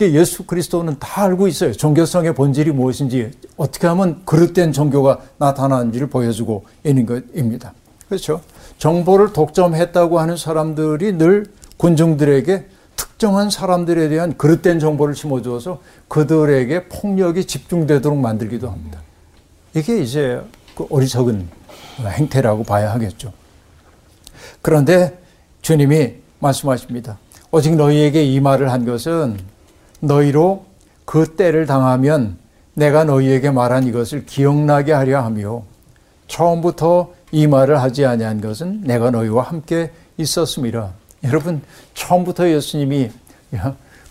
그 0.00 0.14
예수 0.14 0.44
그리스도는 0.44 0.98
다 0.98 1.24
알고 1.24 1.46
있어요. 1.46 1.74
종교성의 1.74 2.34
본질이 2.34 2.70
무엇인지, 2.70 3.32
어떻게 3.58 3.86
하면 3.86 4.22
그릇된 4.24 4.72
종교가 4.72 5.18
나타나는지를 5.36 6.06
보여주고 6.06 6.64
있는 6.86 7.04
것입니다. 7.04 7.74
그렇죠? 8.08 8.40
정보를 8.78 9.34
독점했다고 9.34 10.18
하는 10.18 10.38
사람들이 10.38 11.18
늘 11.18 11.44
군중들에게 11.76 12.64
특정한 12.96 13.50
사람들에 13.50 14.08
대한 14.08 14.38
그릇된 14.38 14.78
정보를 14.78 15.14
심어주어서 15.14 15.82
그들에게 16.08 16.88
폭력이 16.88 17.44
집중되도록 17.44 18.18
만들기도 18.18 18.70
합니다. 18.70 19.02
이게 19.74 20.00
이제 20.00 20.40
그 20.74 20.86
어리석은 20.88 21.46
행태라고 22.06 22.64
봐야 22.64 22.94
하겠죠. 22.94 23.34
그런데 24.62 25.18
주님이 25.60 26.14
말씀하십니다. 26.38 27.18
오직 27.50 27.76
너희에게 27.76 28.24
이 28.24 28.40
말을 28.40 28.72
한 28.72 28.86
것은 28.86 29.59
너희로 30.00 30.64
그 31.04 31.34
때를 31.36 31.66
당하면 31.66 32.38
내가 32.74 33.04
너희에게 33.04 33.50
말한 33.50 33.84
이것을 33.84 34.26
기억나게 34.26 34.92
하려 34.92 35.22
하며 35.22 35.62
처음부터 36.28 37.12
이 37.32 37.46
말을 37.46 37.80
하지 37.80 38.06
아니한 38.06 38.40
것은 38.40 38.82
내가 38.82 39.10
너희와 39.10 39.42
함께 39.42 39.92
있었음이라. 40.16 40.90
여러분 41.24 41.62
처음부터 41.94 42.48
예수님이 42.48 43.10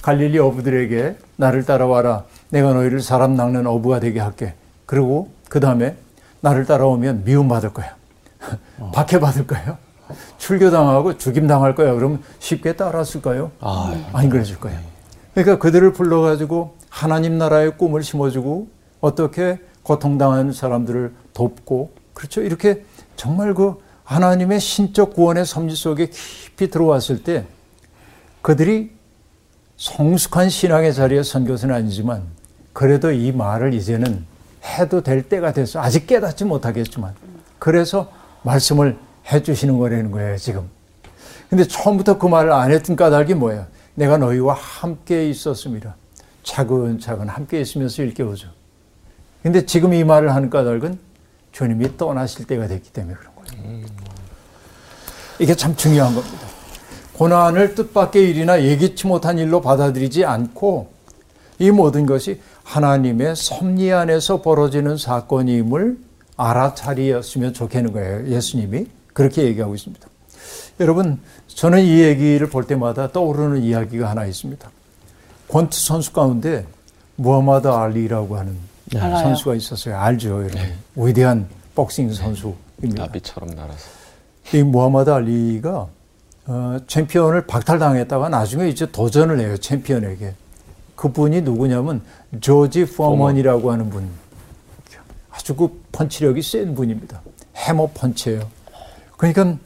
갈릴리 0.02 0.38
어부들에게 0.40 1.18
나를 1.38 1.66
따라와라. 1.66 2.26
내가 2.50 2.74
너희를 2.74 3.02
사람 3.02 3.36
낚는 3.36 3.68
어부가 3.68 4.00
되게 4.00 4.20
할게. 4.20 4.54
그리고 4.86 5.30
그 5.50 5.60
다음에 5.60 5.96
나를 6.42 6.66
따라오면 6.66 7.24
미움받을 7.26 7.74
거야. 7.74 7.96
박해받을 8.94 9.48
거예요. 9.48 9.78
출교당하고 10.38 11.18
죽임당할 11.18 11.76
거야. 11.76 11.94
그러면 11.94 12.24
쉽게 12.40 12.74
따랐을까요? 12.74 13.52
아, 13.60 13.94
안 14.14 14.30
그래줄 14.30 14.60
거예요. 14.60 14.80
그러니까 15.44 15.60
그들을 15.60 15.94
불러가지고 15.94 16.76
하나님 16.90 17.38
나라의 17.38 17.78
꿈을 17.78 18.04
심어주고 18.04 18.68
어떻게 19.02 19.60
고통당하는 19.84 20.52
사람들을 20.52 21.14
돕고 21.34 21.92
그렇죠. 22.14 22.42
이렇게 22.42 22.84
정말 23.16 23.54
그 23.54 23.76
하나님의 24.04 24.60
신적 24.60 25.14
구원의 25.14 25.46
섭리 25.46 25.76
속에 25.76 26.08
깊이 26.08 26.70
들어왔을 26.70 27.24
때 27.24 27.46
그들이 28.42 28.92
성숙한 29.78 30.50
신앙의 30.50 30.94
자리에 30.94 31.24
선 31.24 31.48
것은 31.48 31.72
아니지만 31.72 32.24
그래도 32.74 33.12
이 33.12 33.32
말을 33.32 33.74
이제는 33.74 34.26
해도 34.64 35.02
될 35.02 35.24
때가 35.24 35.54
됐어. 35.54 35.80
아직 35.80 36.06
깨닫지 36.06 36.46
못하겠지만. 36.46 37.14
그래서 37.60 38.12
말씀을 38.44 38.98
해 39.32 39.42
주시는 39.42 39.78
거라는 39.78 40.12
거예요, 40.12 40.38
지금. 40.38 40.70
근데 41.50 41.66
처음부터 41.66 42.18
그 42.18 42.28
말을 42.28 42.52
안 42.52 42.72
했던 42.72 42.96
까닭이 42.96 43.34
뭐예요? 43.36 43.66
내가 44.00 44.18
너희와 44.18 44.54
함께 44.54 45.30
있었습니다. 45.30 45.98
차근차근 46.44 47.28
함께 47.28 47.60
있으면서 47.60 48.02
일깨워줘. 48.02 48.48
근데 49.44 49.66
지금 49.66 49.94
이 49.94 50.06
말을 50.06 50.34
하는 50.34 50.50
까닭은 50.50 50.98
주님이 51.52 51.98
떠나실 51.98 52.48
때가 52.48 52.68
됐기 52.68 52.94
때문에 52.94 53.16
그런 53.16 53.36
거예요. 53.36 53.86
이게 55.40 55.54
참 55.54 55.76
중요한 55.76 56.16
겁니다. 56.16 56.48
고난을 57.14 57.76
뜻밖의 57.76 58.30
일이나 58.30 58.64
예기치 58.64 59.06
못한 59.06 59.38
일로 59.38 59.60
받아들이지 59.60 60.24
않고 60.24 60.92
이 61.60 61.70
모든 61.70 62.06
것이 62.06 62.40
하나님의 62.64 63.36
섭리 63.36 63.92
안에서 63.92 64.42
벌어지는 64.42 64.96
사건임을 64.96 65.98
알아차리었으면 66.38 67.54
좋겠는 67.54 67.92
거예요. 67.92 68.30
예수님이 68.30 68.88
그렇게 69.12 69.44
얘기하고 69.44 69.76
있습니다. 69.76 70.09
여러분, 70.80 71.20
저는 71.48 71.84
이 71.84 72.00
얘기를 72.02 72.48
볼 72.50 72.66
때마다 72.66 73.12
떠오르는 73.12 73.62
이야기가 73.64 74.10
하나 74.10 74.26
있습니다. 74.26 74.70
권투 75.50 75.78
선수 75.80 76.14
가운데 76.14 76.66
무하마드 77.18 77.68
알리라고 77.68 78.38
하는 78.38 78.58
네. 78.86 79.00
선수가 79.00 79.56
있었어요. 79.56 79.98
알죠, 79.98 80.30
여러분. 80.30 80.52
네. 80.52 80.74
위대한 80.96 81.48
복싱 81.76 82.14
선수입니다. 82.14 83.06
나비처럼 83.06 83.50
날아서. 83.50 83.90
이 84.54 84.64
무하마드 84.64 85.10
알리가 85.10 85.88
어, 86.48 86.78
챔피언을 86.88 87.46
박탈당했다가 87.46 88.30
나중에 88.30 88.70
이제 88.70 88.90
도전을 88.90 89.40
해요, 89.40 89.58
챔피언에게. 89.58 90.34
그분이 90.96 91.42
누구냐면 91.42 92.02
조지 92.42 92.86
포먼이라고 92.86 93.72
하는 93.72 93.90
분. 93.90 94.10
아주 95.30 95.56
그 95.56 95.82
펀치력이 95.92 96.42
센 96.42 96.74
분입니다. 96.74 97.22
해머 97.56 97.88
펀치예요. 97.94 98.48
그러니까 99.18 99.58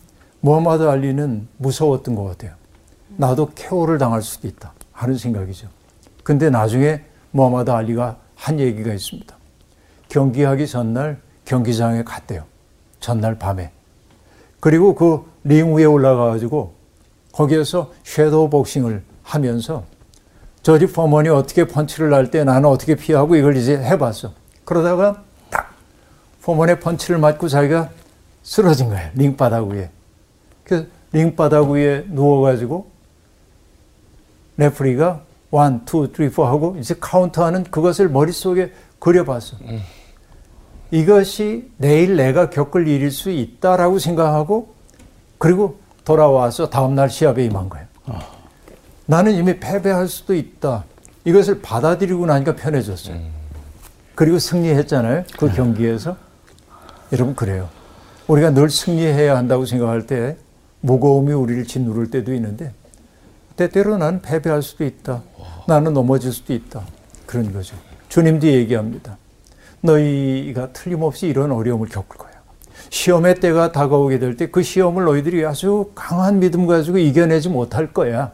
무하마드 0.48 0.84
알리는 0.84 1.48
무서웠던 1.56 2.16
것 2.16 2.26
같아요. 2.26 2.52
나도 3.16 3.52
케어를 3.56 3.98
당할 3.98 4.22
수도 4.22 4.46
있다 4.50 4.74
하는 4.92 5.18
생각이죠. 5.18 5.70
근데 6.22 6.50
나중에 6.50 7.02
무하마드 7.32 7.72
알리가 7.72 8.18
한 8.36 8.60
얘기가 8.60 8.94
있습니다. 8.94 9.34
경기하기 10.10 10.68
전날 10.68 11.22
경기장에 11.46 12.04
갔대요. 12.04 12.44
전날 13.00 13.40
밤에. 13.40 13.72
그리고 14.60 14.96
그 14.96 15.24
링 15.46 15.76
위에 15.76 15.86
올라가가지고 15.86 16.74
거기에서 17.32 17.94
섀도우 18.04 18.50
복싱을 18.50 19.02
하면서 19.24 19.86
저지 20.62 20.88
포먼이 20.88 21.30
어떻게 21.30 21.66
펀치를 21.68 22.10
날 22.10 22.32
때 22.32 22.44
나는 22.44 22.68
어떻게 22.68 22.96
피하고 22.96 23.36
이걸 23.38 23.56
이제 23.56 23.78
해봤어. 23.78 24.34
그러다가 24.66 25.24
딱 25.50 25.74
포먼의 26.42 26.80
펀치를 26.82 27.18
맞고 27.18 27.48
자기가 27.48 27.90
쓰러진 28.44 28.90
거예요. 28.90 29.10
링바닥 29.16 29.68
위에. 29.68 29.90
그 30.64 30.90
링바닥 31.12 31.70
위에 31.70 32.06
누워가지고 32.08 32.92
referee가 34.58 35.22
one, 35.52 35.86
two, 35.86 36.12
three, 36.16 36.30
four 36.30 36.46
하고 36.46 36.76
이제 36.80 36.96
카운트하는 37.00 37.66
그것을 37.66 38.10
머릿속에 38.10 38.74
그려봤어. 39.00 39.58
음. 39.62 39.82
이것이 40.90 41.72
내일 41.78 42.16
내가 42.16 42.50
겪을 42.50 42.88
일일 42.88 43.12
수 43.12 43.30
있다라고 43.30 44.00
생각하고 44.00 44.74
그리고 45.38 45.80
돌아와서 46.06 46.70
다음날 46.70 47.10
시합에 47.10 47.46
임한 47.46 47.70
거예요. 47.70 47.86
어. 48.06 48.20
나는 49.06 49.34
이미 49.34 49.60
패배할 49.60 50.08
수도 50.08 50.34
있다. 50.34 50.86
이것을 51.26 51.62
받아들이고 51.62 52.26
나니까 52.26 52.56
편해졌어요. 52.56 53.16
음. 53.16 53.32
그리고 54.16 54.40
승리했잖아요. 54.40 55.24
그 55.38 55.46
네. 55.46 55.56
경기에서. 55.56 56.16
여러분, 57.12 57.36
그래요. 57.36 57.70
우리가 58.28 58.52
늘 58.52 58.70
승리해야 58.70 59.36
한다고 59.36 59.66
생각할 59.66 60.08
때 60.08 60.38
무거움이 60.88 61.32
우리를 61.32 61.64
짓누를 61.66 62.12
때도 62.12 62.34
있는데 62.34 62.74
때때로 63.56 63.98
나는 63.98 64.22
패배할 64.22 64.62
수도 64.62 64.84
있다. 64.84 65.24
나는 65.68 65.94
넘어질 65.94 66.32
수도 66.34 66.54
있다. 66.54 66.82
그런 67.26 67.54
거죠. 67.54 67.76
주님도 68.10 68.48
얘기합니다. 68.48 69.18
너희가 69.82 70.72
틀림없이 70.74 71.28
이런 71.28 71.52
어려움을 71.52 71.88
겪을 71.88 72.18
거야. 72.18 72.34
시험의 72.90 73.36
때가 73.40 73.72
다가오게 73.72 74.20
될 74.20 74.36
때 74.36 74.48
그 74.52 74.62
시험을 74.62 75.06
너희들이 75.06 75.46
아주 75.46 75.92
강한 75.96 76.40
믿음 76.40 76.68
가지고 76.68 76.98
이겨내지 76.98 77.48
못할 77.50 77.94
거야. 77.94 78.32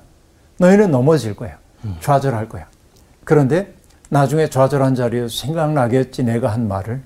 너희는 0.57 0.89
넘어질 0.91 1.35
거야. 1.35 1.57
좌절할 2.01 2.49
거야. 2.49 2.67
그런데 3.25 3.73
나중에 4.09 4.49
좌절한 4.49 4.95
자리에서 4.95 5.27
생각나겠지 5.29 6.23
내가 6.23 6.51
한 6.51 6.67
말을. 6.67 7.01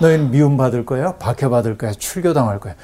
너희는 0.00 0.30
미움받을 0.30 0.84
거야, 0.84 1.16
박해받을 1.16 1.78
거야, 1.78 1.92
출교당할 1.92 2.60
거야. 2.60 2.74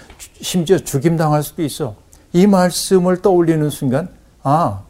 심지어 0.40 0.78
죽임당할 0.78 1.42
수도 1.42 1.62
있어. 1.62 1.94
이 2.32 2.46
말씀을 2.46 3.20
떠올리는 3.20 3.68
순간, 3.70 4.08
아, 4.42 4.80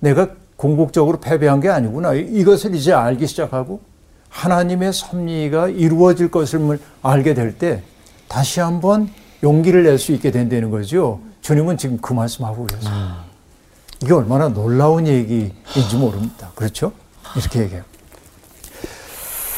내가 0.00 0.28
궁극적으로 0.56 1.18
패배한 1.20 1.60
게 1.60 1.68
아니구나. 1.68 2.14
이것을 2.14 2.74
이제 2.74 2.92
알기 2.92 3.26
시작하고 3.26 3.80
하나님의 4.28 4.92
섭리가 4.92 5.68
이루어질 5.68 6.30
것을 6.30 6.78
알게 7.02 7.34
될 7.34 7.58
때 7.58 7.82
다시 8.28 8.60
한번 8.60 9.10
용기를 9.42 9.84
낼 9.84 9.98
수 9.98 10.12
있게 10.12 10.30
된다는 10.30 10.70
거죠. 10.70 11.20
주님은 11.42 11.76
지금 11.76 11.98
그 11.98 12.12
말씀하고 12.12 12.66
계세요. 12.66 12.90
음. 12.92 13.14
이게 14.02 14.12
얼마나 14.14 14.48
놀라운 14.48 15.06
얘기인지 15.06 15.96
모릅니다. 15.98 16.50
그렇죠? 16.54 16.92
이렇게 17.36 17.60
얘기해요. 17.62 17.82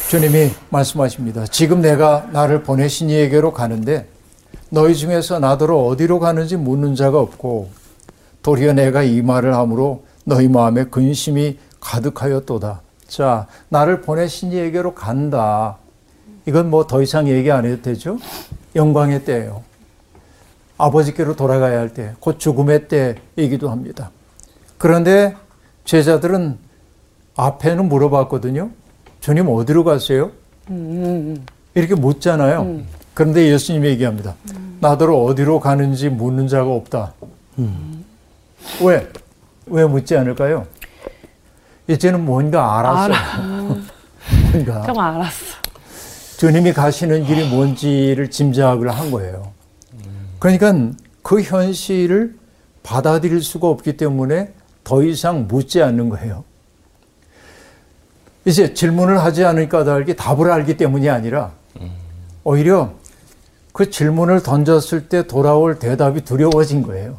주님이 0.08 0.50
말씀하십니다. 0.70 1.44
지금 1.46 1.82
내가 1.82 2.26
나를 2.32 2.62
보내신 2.62 3.10
이에게로 3.10 3.52
가는데 3.52 4.08
너희 4.70 4.94
중에서 4.94 5.38
나더러 5.38 5.76
어디로 5.76 6.18
가는지 6.18 6.56
묻는 6.56 6.94
자가 6.94 7.20
없고 7.20 7.68
도리어 8.42 8.72
내가 8.72 9.02
이 9.02 9.20
말을 9.20 9.54
함으로 9.54 10.04
너희 10.24 10.48
마음에 10.48 10.84
근심이 10.84 11.58
가득하였도다. 11.80 12.80
자, 13.06 13.46
나를 13.68 14.00
보내신 14.00 14.52
이에게로 14.52 14.94
간다. 14.94 15.76
이건 16.46 16.70
뭐 16.70 16.86
더 16.86 17.02
이상 17.02 17.28
얘기 17.28 17.50
안 17.50 17.66
해도 17.66 17.82
되죠? 17.82 18.18
영광의 18.76 19.24
때예요. 19.26 19.62
아버지께로 20.78 21.36
돌아가야 21.36 21.78
할 21.78 21.92
때, 21.92 22.14
곧 22.20 22.38
죽음의 22.38 22.88
때이기도 22.88 23.68
합니다. 23.68 24.10
그런데 24.78 25.36
제자들은 25.84 26.58
앞에는 27.36 27.88
물어봤거든요. 27.88 28.70
주님 29.20 29.48
어디로 29.48 29.84
가세요? 29.84 30.30
이렇게 31.74 31.94
묻잖아요. 31.94 32.82
그런데 33.14 33.50
예수님이 33.50 33.88
얘기합니다. 33.88 34.34
나더러 34.80 35.16
어디로 35.16 35.60
가는지 35.60 36.08
묻는 36.08 36.48
자가 36.48 36.70
없다. 36.70 37.12
왜? 38.82 39.08
왜 39.66 39.84
묻지 39.86 40.16
않을까요? 40.16 40.66
이제는 41.88 42.24
뭔가 42.24 42.78
알았어요. 42.78 43.78
뭔가. 44.52 44.82
좀 44.86 44.98
알았어. 44.98 45.56
주님이 46.38 46.72
가시는 46.72 47.24
길이 47.24 47.48
뭔지를 47.48 48.30
짐작을 48.30 48.88
한 48.90 49.10
거예요. 49.10 49.52
그러니까 50.38 50.72
그 51.22 51.42
현실을 51.42 52.36
받아들일 52.84 53.42
수가 53.42 53.68
없기 53.68 53.96
때문에 53.96 54.52
더 54.84 55.02
이상 55.02 55.48
묻지 55.48 55.82
않는 55.82 56.08
거예요. 56.10 56.44
이제 58.44 58.72
질문을 58.74 59.22
하지 59.22 59.44
않을 59.44 59.68
까닭이 59.68 60.16
답을 60.16 60.50
알기 60.50 60.76
때문이 60.76 61.08
아니라 61.08 61.52
오히려 62.44 62.92
그 63.72 63.90
질문을 63.90 64.42
던졌을 64.42 65.08
때 65.08 65.26
돌아올 65.26 65.78
대답이 65.78 66.22
두려워진 66.22 66.82
거예요. 66.82 67.16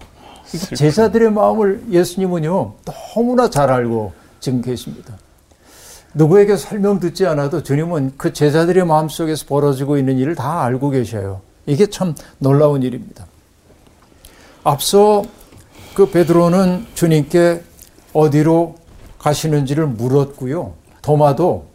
제자들의 0.75 1.31
마음을 1.31 1.83
예수님은요, 1.91 2.73
너무나 3.13 3.49
잘 3.49 3.71
알고 3.71 4.13
지금 4.39 4.61
계십니다. 4.61 5.15
누구에게 6.15 6.57
설명 6.57 6.99
듣지 6.99 7.27
않아도 7.27 7.61
주님은 7.61 8.13
그 8.17 8.33
제자들의 8.33 8.83
마음 8.85 9.09
속에서 9.09 9.45
벌어지고 9.45 9.97
있는 9.97 10.17
일을 10.17 10.33
다 10.33 10.63
알고 10.63 10.89
계셔요. 10.89 11.41
이게 11.67 11.85
참 11.85 12.15
놀라운 12.39 12.81
일입니다. 12.81 13.27
앞서 14.63 15.23
그 15.93 16.09
베드로는 16.09 16.87
주님께 16.95 17.63
어디로 18.13 18.75
가시는지를 19.19 19.85
물었고요. 19.85 20.73
도마도 21.01 21.67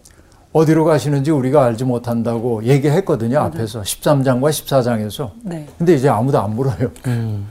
어디로 0.52 0.84
가시는지 0.84 1.30
우리가 1.30 1.64
알지 1.64 1.84
못한다고 1.84 2.62
얘기했거든요. 2.64 3.40
앞에서 3.40 3.82
13장과 3.82 4.50
14장에서. 4.50 5.32
네. 5.42 5.66
근데 5.76 5.94
이제 5.94 6.08
아무도 6.08 6.40
안 6.40 6.54
물어요. 6.54 6.92
음. 7.06 7.48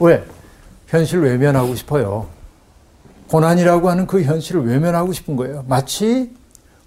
왜? 0.00 0.22
현실 0.86 1.20
외면하고 1.20 1.74
싶어요. 1.74 2.26
고난이라고 3.28 3.88
하는 3.88 4.06
그 4.06 4.22
현실을 4.22 4.66
외면하고 4.66 5.12
싶은 5.12 5.36
거예요. 5.36 5.64
마치 5.66 6.34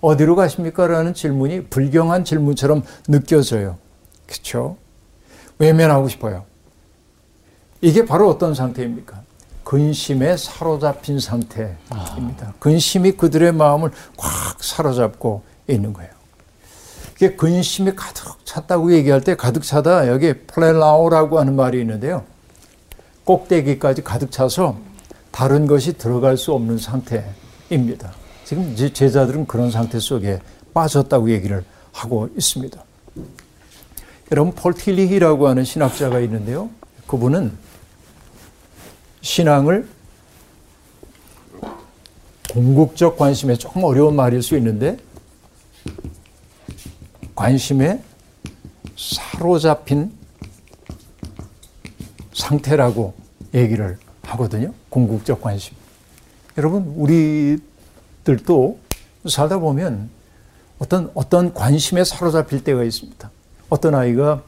어디로 0.02 0.36
가십니까? 0.36 0.86
라는 0.86 1.14
질문이 1.14 1.66
불경한 1.66 2.24
질문처럼 2.24 2.84
느껴져요. 3.08 3.78
그렇죠? 4.28 4.78
외면하고 5.58 6.08
싶어요. 6.08 6.46
이게 7.82 8.06
바로 8.06 8.30
어떤 8.30 8.54
상태입니까? 8.54 9.24
근심에 9.68 10.38
사로잡힌 10.38 11.20
상태입니다. 11.20 11.78
아. 11.90 12.54
근심이 12.58 13.12
그들의 13.12 13.52
마음을 13.52 13.92
꽉 14.16 14.64
사로잡고 14.64 15.44
있는 15.68 15.92
거예요. 15.92 16.10
그게 17.14 17.36
근심이 17.36 17.94
가득 17.94 18.46
찼다고 18.46 18.94
얘기할 18.94 19.20
때 19.20 19.36
가득 19.36 19.64
차다 19.64 20.08
여기 20.08 20.34
플레라오라고 20.34 21.38
하는 21.38 21.58
말이 21.58 21.82
있는데요. 21.82 22.24
꼭대기까지 23.26 24.06
가득 24.06 24.32
차서 24.32 24.78
다른 25.32 25.68
것이 25.68 25.98
들어갈 25.98 26.38
수 26.38 26.54
없는 26.54 26.78
상태입니다. 26.78 28.14
지금 28.46 28.74
제자들은 28.74 29.48
그런 29.48 29.70
상태 29.70 30.00
속에 30.00 30.40
빠졌다고 30.74 31.30
얘기를 31.30 31.66
하고 31.92 32.30
있습니다. 32.38 32.82
여러분 34.32 34.54
폴틸리히라고 34.54 35.50
하는 35.50 35.66
신학자가 35.66 36.22
있는데요. 36.22 36.70
그분은 37.06 37.67
신앙을 39.28 39.86
궁극적 42.50 43.18
관심에 43.18 43.56
조금 43.56 43.84
어려운 43.84 44.16
말일 44.16 44.42
수 44.42 44.56
있는데 44.56 44.98
관심에 47.36 48.02
사로잡힌 48.96 50.14
상태라고 52.34 53.14
얘기를 53.54 53.98
하거든요. 54.24 54.74
궁극적 54.90 55.42
관심. 55.42 55.76
여러분, 56.58 56.94
우리들도 56.96 58.80
살다 59.28 59.60
보면 59.60 60.10
어떤, 60.80 61.12
어떤 61.14 61.54
관심에 61.54 62.06
사로잡힐 62.06 62.64
때가 62.64 62.82
있습니다. 62.84 63.30
어떤 63.70 63.94
아이가 63.94 64.42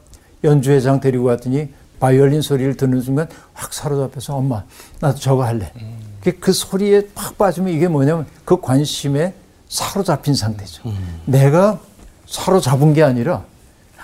연주회장 0.46 1.02
데리고 1.02 1.26
갔더니 1.26 1.68
바이올린 2.00 2.42
소리를 2.42 2.76
듣는 2.78 3.02
순간 3.02 3.28
확 3.54 3.74
사로잡혀서 3.74 4.36
엄마, 4.36 4.64
나도 5.00 5.20
저거 5.20 5.44
할래. 5.44 5.72
음. 5.78 6.00
그 6.40 6.52
소리에 6.52 7.08
팍 7.16 7.38
빠지면 7.38 7.74
이게 7.74 7.88
뭐냐면 7.88 8.26
그 8.46 8.60
관심에 8.60 9.34
사로잡힌 9.68 10.34
상태죠. 10.34 10.90
음. 10.90 11.22
내가 11.26 11.80
사로잡은 12.28 12.94
게 12.94 13.04
아니라 13.04 13.44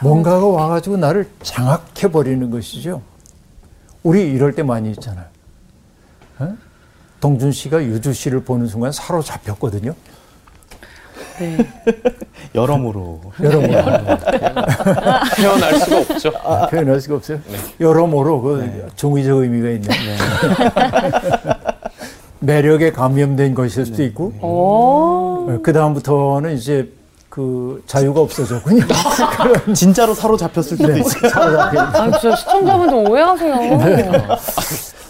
뭔가가 0.02 0.46
와가지고 0.46 0.98
나를 0.98 1.30
장악해 1.42 2.12
버리는 2.12 2.50
것이죠. 2.50 3.02
우리 4.04 4.30
이럴 4.32 4.54
때 4.54 4.64
많이 4.64 4.92
있잖아요. 4.92 5.26
어? 6.40 6.56
동준 7.20 7.52
씨가 7.52 7.84
유주 7.84 8.14
씨를 8.14 8.44
보는 8.44 8.68
순간 8.68 8.92
사로잡혔거든요. 8.92 9.96
네. 11.40 11.58
여러모로. 12.56 13.22
여러모로. 13.42 13.74
표현할 15.38 15.80
수가 15.80 16.00
없죠. 16.00 16.32
아, 16.44 16.68
표현할 16.68 17.02
수가 17.02 17.16
없어요. 17.16 17.40
네. 17.48 17.58
여러모로 17.80 18.42
그 18.42 18.62
네. 18.62 18.86
종의적 18.96 19.40
의미가 19.40 19.70
있네. 19.70 19.88
네. 19.88 20.18
매력에 22.40 22.92
감염된 22.92 23.56
것일 23.56 23.86
수도 23.86 24.04
있고. 24.04 25.48
네. 25.50 25.58
그 25.64 25.74
다음부터는 25.74 26.56
이제 26.56 26.92
그 27.30 27.84
자유가 27.88 28.22
없어졌군요. 28.22 28.86
진짜로 29.74 30.14
사로잡혔을 30.14 30.78
때도 30.78 30.94
네. 30.94 31.00
있어요. 31.00 31.60
아, 31.60 32.12
시청자분들 32.20 33.12
오해하세요. 33.12 33.56
네. 33.78 34.12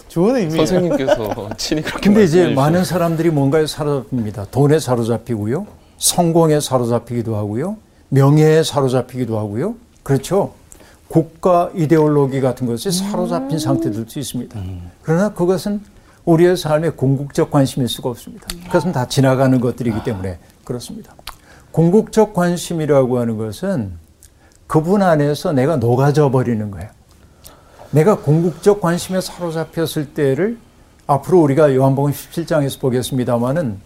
좋은 0.08 0.34
의미. 0.34 0.56
선생님께서 0.56 1.50
친히 1.58 1.82
그렇게 1.82 2.00
근데 2.08 2.24
이제 2.24 2.48
많은 2.48 2.84
사람들이 2.84 3.30
뭔가에 3.30 3.66
사로잡힙니다. 3.66 4.46
돈에 4.50 4.78
사로잡히고요. 4.78 5.66
성공에 5.98 6.60
사로잡히기도 6.60 7.36
하고요. 7.36 7.76
명예에 8.08 8.62
사로잡히기도 8.62 9.38
하고요. 9.38 9.74
그렇죠. 10.02 10.54
국가 11.08 11.70
이데올로기 11.74 12.40
같은 12.40 12.66
것에 12.66 12.90
사로잡힌 12.90 13.52
음. 13.52 13.58
상태들도 13.58 14.18
있습니다. 14.18 14.58
음. 14.58 14.90
그러나 15.02 15.32
그것은 15.32 15.80
우리의 16.24 16.56
삶의 16.56 16.96
궁극적 16.96 17.50
관심일 17.50 17.88
수가 17.88 18.10
없습니다. 18.10 18.46
그것은 18.66 18.92
다 18.92 19.06
지나가는 19.06 19.60
것들이기 19.60 20.02
때문에 20.02 20.38
그렇습니다. 20.64 21.14
궁극적 21.70 22.34
관심이라고 22.34 23.18
하는 23.18 23.36
것은 23.36 23.92
그분 24.66 25.02
안에서 25.02 25.52
내가 25.52 25.76
녹아져 25.76 26.30
버리는 26.30 26.70
거예요. 26.70 26.88
내가 27.92 28.18
궁극적 28.18 28.80
관심에 28.80 29.20
사로잡혔을 29.20 30.12
때를 30.14 30.58
앞으로 31.06 31.40
우리가 31.40 31.74
요한복음 31.74 32.10
17장에서 32.10 32.80
보겠습니다만은 32.80 33.78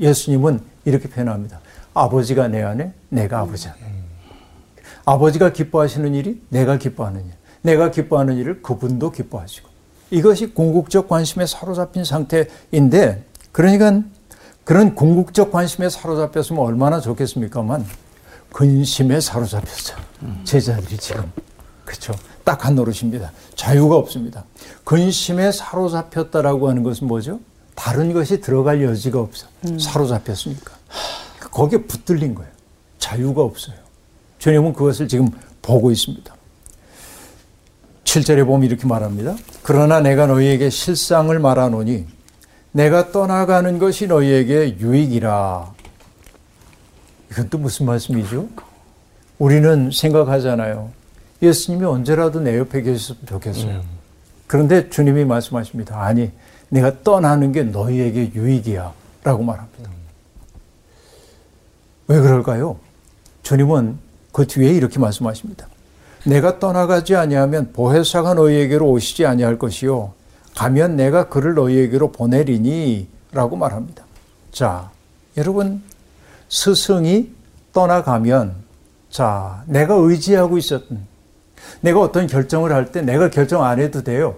예수님은 0.00 0.73
이렇게 0.84 1.08
표현합니다. 1.08 1.60
아버지가 1.94 2.48
내 2.48 2.62
안에, 2.62 2.92
내가 3.08 3.40
아버지 3.40 3.68
안에. 3.68 3.80
아버지가 5.04 5.52
기뻐하시는 5.52 6.14
일이 6.14 6.42
내가 6.48 6.78
기뻐하는 6.78 7.24
일. 7.24 7.32
내가 7.62 7.90
기뻐하는 7.90 8.36
일을 8.36 8.62
그분도 8.62 9.10
기뻐하시고. 9.12 9.68
이것이 10.10 10.52
궁극적 10.54 11.08
관심에 11.08 11.46
사로잡힌 11.46 12.04
상태인데, 12.04 13.24
그러니까 13.52 14.02
그런 14.64 14.94
궁극적 14.94 15.50
관심에 15.52 15.88
사로잡혔으면 15.88 16.62
얼마나 16.62 17.00
좋겠습니까만, 17.00 17.84
근심에 18.52 19.20
사로잡혔어. 19.20 19.94
제자들이 20.44 20.96
지금. 20.98 21.30
그렇죠. 21.84 22.14
딱 22.44 22.64
한 22.64 22.74
노릇입니다. 22.74 23.32
자유가 23.54 23.96
없습니다. 23.96 24.44
근심에 24.84 25.50
사로잡혔다라고 25.52 26.68
하는 26.68 26.82
것은 26.82 27.06
뭐죠? 27.06 27.40
다른 27.74 28.12
것이 28.12 28.40
들어갈 28.40 28.82
여지가 28.82 29.20
없어. 29.20 29.46
음. 29.66 29.78
사로잡혔으니까. 29.78 30.72
거기에 31.50 31.80
붙들린 31.80 32.34
거예요. 32.34 32.50
자유가 32.98 33.42
없어요. 33.42 33.76
주님은 34.38 34.72
그것을 34.72 35.08
지금 35.08 35.28
보고 35.62 35.90
있습니다. 35.90 36.34
7절에 38.04 38.46
보면 38.46 38.68
이렇게 38.68 38.86
말합니다. 38.86 39.36
그러나 39.62 40.00
내가 40.00 40.26
너희에게 40.26 40.70
실상을 40.70 41.36
말하노니 41.38 42.06
내가 42.72 43.12
떠나가는 43.12 43.78
것이 43.78 44.06
너희에게 44.06 44.78
유익이라. 44.78 45.72
이건 47.30 47.48
또 47.48 47.58
무슨 47.58 47.86
말씀이죠? 47.86 48.48
우리는 49.38 49.90
생각하잖아요. 49.92 50.90
예수님이 51.42 51.84
언제라도 51.84 52.40
내 52.40 52.58
옆에 52.58 52.82
계셨으면 52.82 53.20
좋겠어요. 53.26 53.70
음. 53.76 53.82
그런데 54.46 54.88
주님이 54.90 55.24
말씀하십니다. 55.24 56.00
아니, 56.00 56.30
내가 56.74 57.02
떠나는 57.04 57.52
게 57.52 57.62
너희에게 57.62 58.32
유익이야. 58.34 58.92
라고 59.22 59.44
말합니다. 59.44 59.90
왜 62.08 62.20
그럴까요? 62.20 62.78
주님은 63.44 63.96
그 64.32 64.44
뒤에 64.48 64.70
이렇게 64.72 64.98
말씀하십니다. 64.98 65.68
내가 66.24 66.58
떠나가지 66.58 67.14
아니하면 67.14 67.72
보혜사가 67.72 68.34
너희에게로 68.34 68.90
오시지 68.90 69.24
아니할 69.24 69.56
것이요. 69.56 70.14
가면 70.56 70.96
내가 70.96 71.28
그를 71.28 71.54
너희에게로 71.54 72.10
보내리니 72.10 73.06
라고 73.30 73.54
말합니다. 73.56 74.04
자, 74.50 74.90
여러분, 75.36 75.80
스승이 76.48 77.30
떠나가면, 77.72 78.54
자, 79.10 79.62
내가 79.66 79.94
의지하고 79.94 80.58
있었던, 80.58 81.06
내가 81.82 82.00
어떤 82.00 82.26
결정을 82.26 82.72
할 82.72 82.90
때 82.90 83.00
내가 83.00 83.30
결정 83.30 83.62
안 83.64 83.78
해도 83.78 84.02
돼요. 84.02 84.36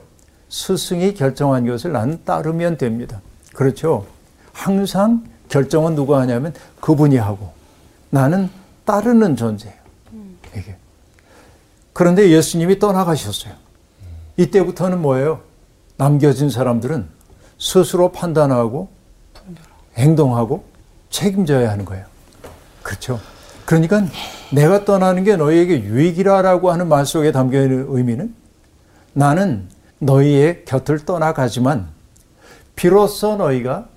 스승이 0.57 1.13
결정한 1.13 1.67
것을 1.67 1.93
나는 1.93 2.25
따르면 2.25 2.79
됩니다. 2.79 3.21
그렇죠? 3.53 4.07
항상 4.55 5.23
결정은 5.51 5.95
누가 5.95 6.19
하냐면 6.21 6.55
그분이 6.81 7.19
하고 7.19 7.53
나는 8.09 8.49
따르는 8.87 9.37
존재예요. 9.37 9.77
이게. 10.57 10.77
그런데 11.93 12.31
예수님이 12.31 12.79
떠나가셨어요. 12.79 13.53
이때부터는 14.39 15.03
뭐예요? 15.03 15.43
남겨진 15.99 16.49
사람들은 16.49 17.07
스스로 17.59 18.11
판단하고 18.13 18.89
행동하고 19.99 20.65
책임져야 21.11 21.71
하는 21.71 21.85
거예요. 21.85 22.07
그렇죠? 22.83 23.21
그러니까 23.67 24.07
내가 24.51 24.87
떠나는 24.87 25.23
게 25.23 25.37
너희에게 25.37 25.83
유익이라라고 25.83 26.71
하는 26.71 26.89
말 26.89 27.05
속에 27.05 27.31
담겨 27.31 27.61
있는 27.61 27.85
의미는 27.91 28.35
나는 29.13 29.76
너희의 29.99 30.65
곁을 30.65 31.05
떠나가지만 31.05 31.89
비로소 32.75 33.37
너희가 33.37 33.89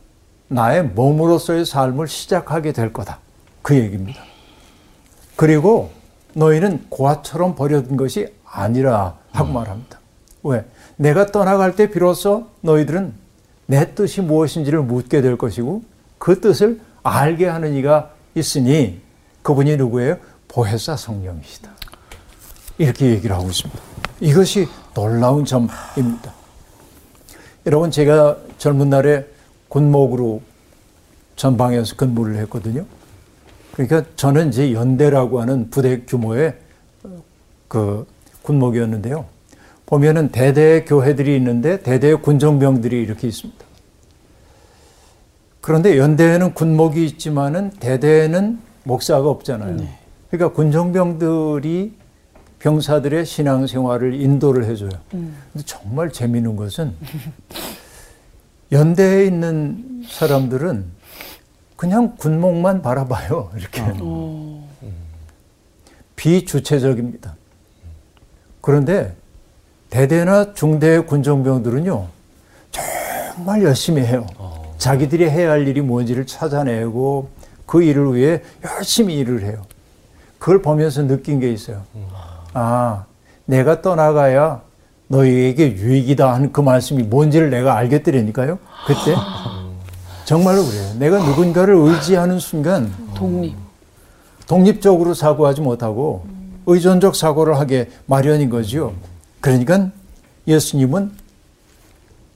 나의 0.47 0.83
몸으로서의 0.83 1.65
삶을 1.65 2.07
시작하게 2.07 2.71
될 2.71 2.91
거다. 2.93 3.19
그 3.61 3.75
얘기입니다. 3.75 4.21
그리고 5.35 5.91
너희는 6.33 6.85
고아처럼 6.89 7.55
버려둔 7.55 7.97
것이 7.97 8.33
아니라 8.45 9.17
하고 9.31 9.49
음. 9.49 9.53
말합니다. 9.53 9.99
왜? 10.43 10.65
내가 10.95 11.27
떠나갈 11.27 11.75
때 11.75 11.89
비로소 11.89 12.47
너희들은 12.61 13.13
내 13.67 13.93
뜻이 13.93 14.21
무엇인지를 14.21 14.81
묻게 14.81 15.21
될 15.21 15.37
것이고 15.37 15.83
그 16.17 16.41
뜻을 16.41 16.81
알게 17.03 17.45
하는 17.45 17.73
이가 17.75 18.11
있으니 18.35 19.01
그분이 19.41 19.77
누구예요? 19.77 20.17
보혜사 20.47 20.97
성령이시다. 20.97 21.69
이렇게 22.77 23.07
얘기를 23.11 23.35
하고 23.35 23.49
있습니다. 23.49 23.79
이것이 24.21 24.67
놀라운 24.99 25.45
점입니다. 25.45 26.33
여러분, 27.65 27.89
제가 27.89 28.35
젊은 28.57 28.89
날에 28.89 29.25
군목으로 29.69 30.41
전방에서 31.37 31.95
근무를 31.95 32.35
했거든요. 32.39 32.85
그러니까 33.71 34.03
저는 34.17 34.49
이제 34.49 34.73
연대라고 34.73 35.39
하는 35.39 35.69
부대 35.69 36.01
규모의 36.01 36.57
그 37.69 38.05
군목이었는데요. 38.41 39.25
보면은 39.85 40.29
대대 40.31 40.83
교회들이 40.83 41.33
있는데 41.37 41.81
대대 41.81 42.13
군정병들이 42.13 43.01
이렇게 43.01 43.29
있습니다. 43.29 43.65
그런데 45.61 45.97
연대에는 45.97 46.53
군목이 46.53 47.05
있지만은 47.05 47.69
대대에는 47.79 48.59
목사가 48.83 49.29
없잖아요. 49.29 49.77
네. 49.77 49.97
그러니까 50.29 50.53
군정병들이 50.55 51.98
병사들의 52.59 53.25
신앙생활을 53.25 54.13
인도를 54.21 54.65
해줘요. 54.65 54.89
음. 55.13 55.35
근데 55.51 55.65
정말 55.65 56.11
재미있는 56.11 56.55
것은 56.55 56.93
연대에 58.71 59.25
있는 59.25 60.03
사람들은 60.07 60.85
그냥 61.75 62.15
군목만 62.17 62.81
바라봐요. 62.81 63.51
이렇게. 63.55 63.81
어. 64.01 64.69
비주체적입니다. 66.17 67.37
그런데 68.59 69.15
대대나 69.89 70.53
중대 70.53 70.99
군정병들은요, 70.99 72.07
정말 72.71 73.63
열심히 73.63 74.01
해요. 74.01 74.27
어. 74.37 74.75
자기들이 74.77 75.29
해야 75.29 75.51
할 75.51 75.65
일이 75.65 75.79
뭔지를 75.79 76.27
찾아내고 76.27 77.29
그 77.65 77.81
일을 77.81 78.15
위해 78.15 78.41
열심히 78.65 79.17
일을 79.17 79.43
해요. 79.43 79.65
그걸 80.37 80.61
보면서 80.61 81.07
느낀 81.07 81.39
게 81.39 81.51
있어요. 81.51 81.83
아, 82.53 83.05
내가 83.45 83.81
떠나가야 83.81 84.61
너희에게 85.07 85.73
유익이다 85.73 86.33
하는 86.33 86.51
그 86.51 86.61
말씀이 86.61 87.03
뭔지를 87.03 87.49
내가 87.49 87.75
알겠더라니까요. 87.77 88.59
그때. 88.85 89.15
정말로 90.25 90.63
그래요. 90.63 90.93
내가 90.99 91.17
누군가를 91.17 91.75
의지하는 91.75 92.39
순간. 92.39 92.93
독립. 93.15 93.55
독립적으로 94.47 95.13
사고하지 95.13 95.61
못하고 95.61 96.25
의존적 96.65 97.15
사고를 97.15 97.57
하게 97.57 97.89
마련인 98.05 98.49
거죠. 98.49 98.93
그러니까 99.41 99.89
예수님은 100.47 101.11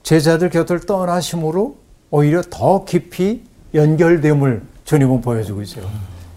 제자들 0.02 0.50
곁을 0.50 0.80
떠나심으로 0.80 1.76
오히려 2.10 2.42
더 2.50 2.84
깊이 2.84 3.42
연결됨을 3.74 4.62
주님은 4.84 5.20
보여주고 5.20 5.62
있어요. 5.62 5.88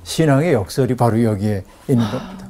신앙의 0.03 0.53
역설이 0.53 0.95
바로 0.95 1.21
여기에 1.23 1.63
있는 1.87 2.05
겁니다. 2.09 2.46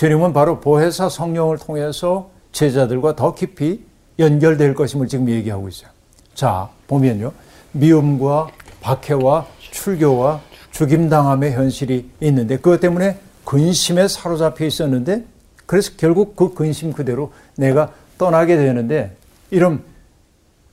주님은 0.00 0.32
바로 0.32 0.60
보혜사 0.60 1.10
성령을 1.10 1.58
통해서 1.58 2.30
제자들과 2.52 3.16
더 3.16 3.34
깊이 3.34 3.84
연결될 4.18 4.74
것임을 4.74 5.08
지금 5.08 5.28
얘기하고 5.28 5.68
있어요. 5.68 5.90
자, 6.32 6.70
보면요. 6.86 7.30
미움과 7.72 8.48
박해와 8.80 9.46
출교와 9.60 10.40
죽임당함의 10.70 11.52
현실이 11.52 12.08
있는데 12.20 12.56
그것 12.56 12.80
때문에 12.80 13.18
근심에 13.44 14.08
사로잡혀 14.08 14.64
있었는데 14.64 15.26
그래서 15.66 15.92
결국 15.98 16.34
그 16.34 16.54
근심 16.54 16.94
그대로 16.94 17.30
내가 17.58 17.92
떠나게 18.16 18.56
되는데 18.56 19.14
이런 19.50 19.82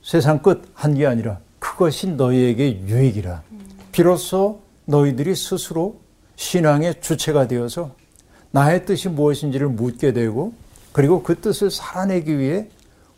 세상 0.02 0.38
끝 0.38 0.62
한 0.74 0.94
게 0.94 1.06
아니라 1.06 1.38
그것이 1.58 2.06
너희에게 2.06 2.80
유익이라. 2.86 3.42
비로소 3.92 4.62
너희들이 4.86 5.34
스스로 5.34 6.00
신앙의 6.36 7.02
주체가 7.02 7.46
되어서 7.46 7.97
나의 8.58 8.86
뜻이 8.86 9.08
무엇인지를 9.08 9.68
묻게 9.68 10.12
되고 10.12 10.52
그리고 10.90 11.22
그 11.22 11.40
뜻을 11.40 11.70
살아내기 11.70 12.40
위해 12.40 12.66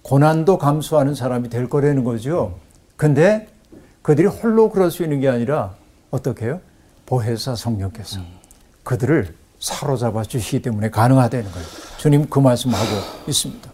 고난도 0.03 0.59
감수하는 0.59 1.15
사람이 1.15 1.49
될 1.49 1.67
거라는 1.67 2.05
거죠. 2.05 2.59
근데 2.99 3.49
그들이 4.03 4.27
홀로 4.29 4.69
그럴 4.71 4.91
수 4.91 5.03
있는 5.03 5.21
게 5.21 5.29
아니라 5.29 5.75
어떻게 6.11 6.45
해요? 6.45 6.61
보혜사 7.07 7.55
성령께서 7.55 8.21
그들을 8.85 9.35
사로잡아 9.59 10.25
주시기 10.25 10.61
때문에 10.61 10.91
가능하다는 10.91 11.51
거예요. 11.51 11.67
주님 11.97 12.29
그 12.29 12.39
말씀하고 12.39 12.85
있습니다. 13.27 13.71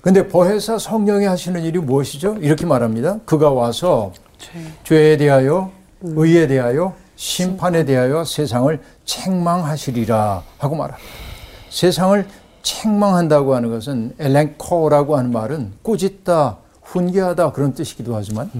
근데 0.00 0.28
보혜사 0.28 0.78
성령이 0.78 1.24
하시는 1.26 1.60
일이 1.64 1.80
무엇이죠? 1.80 2.36
이렇게 2.40 2.64
말합니다. 2.64 3.18
그가 3.24 3.50
와서 3.50 4.12
죄 4.84 5.14
에 5.14 5.16
대하여, 5.16 5.72
의에 6.00 6.46
대하여, 6.46 6.94
심판에 7.16 7.84
대하여 7.84 8.24
세상을 8.24 8.80
책망하시리라 9.08 10.42
하고 10.58 10.76
말합니다. 10.76 11.10
세상을 11.70 12.28
책망한다고 12.62 13.54
하는 13.54 13.70
것은 13.70 14.14
엘렌코라고 14.18 15.16
하는 15.16 15.32
말은 15.32 15.72
꾸짖다, 15.82 16.58
훈계하다 16.82 17.52
그런 17.52 17.72
뜻이기도 17.72 18.14
하지만 18.14 18.50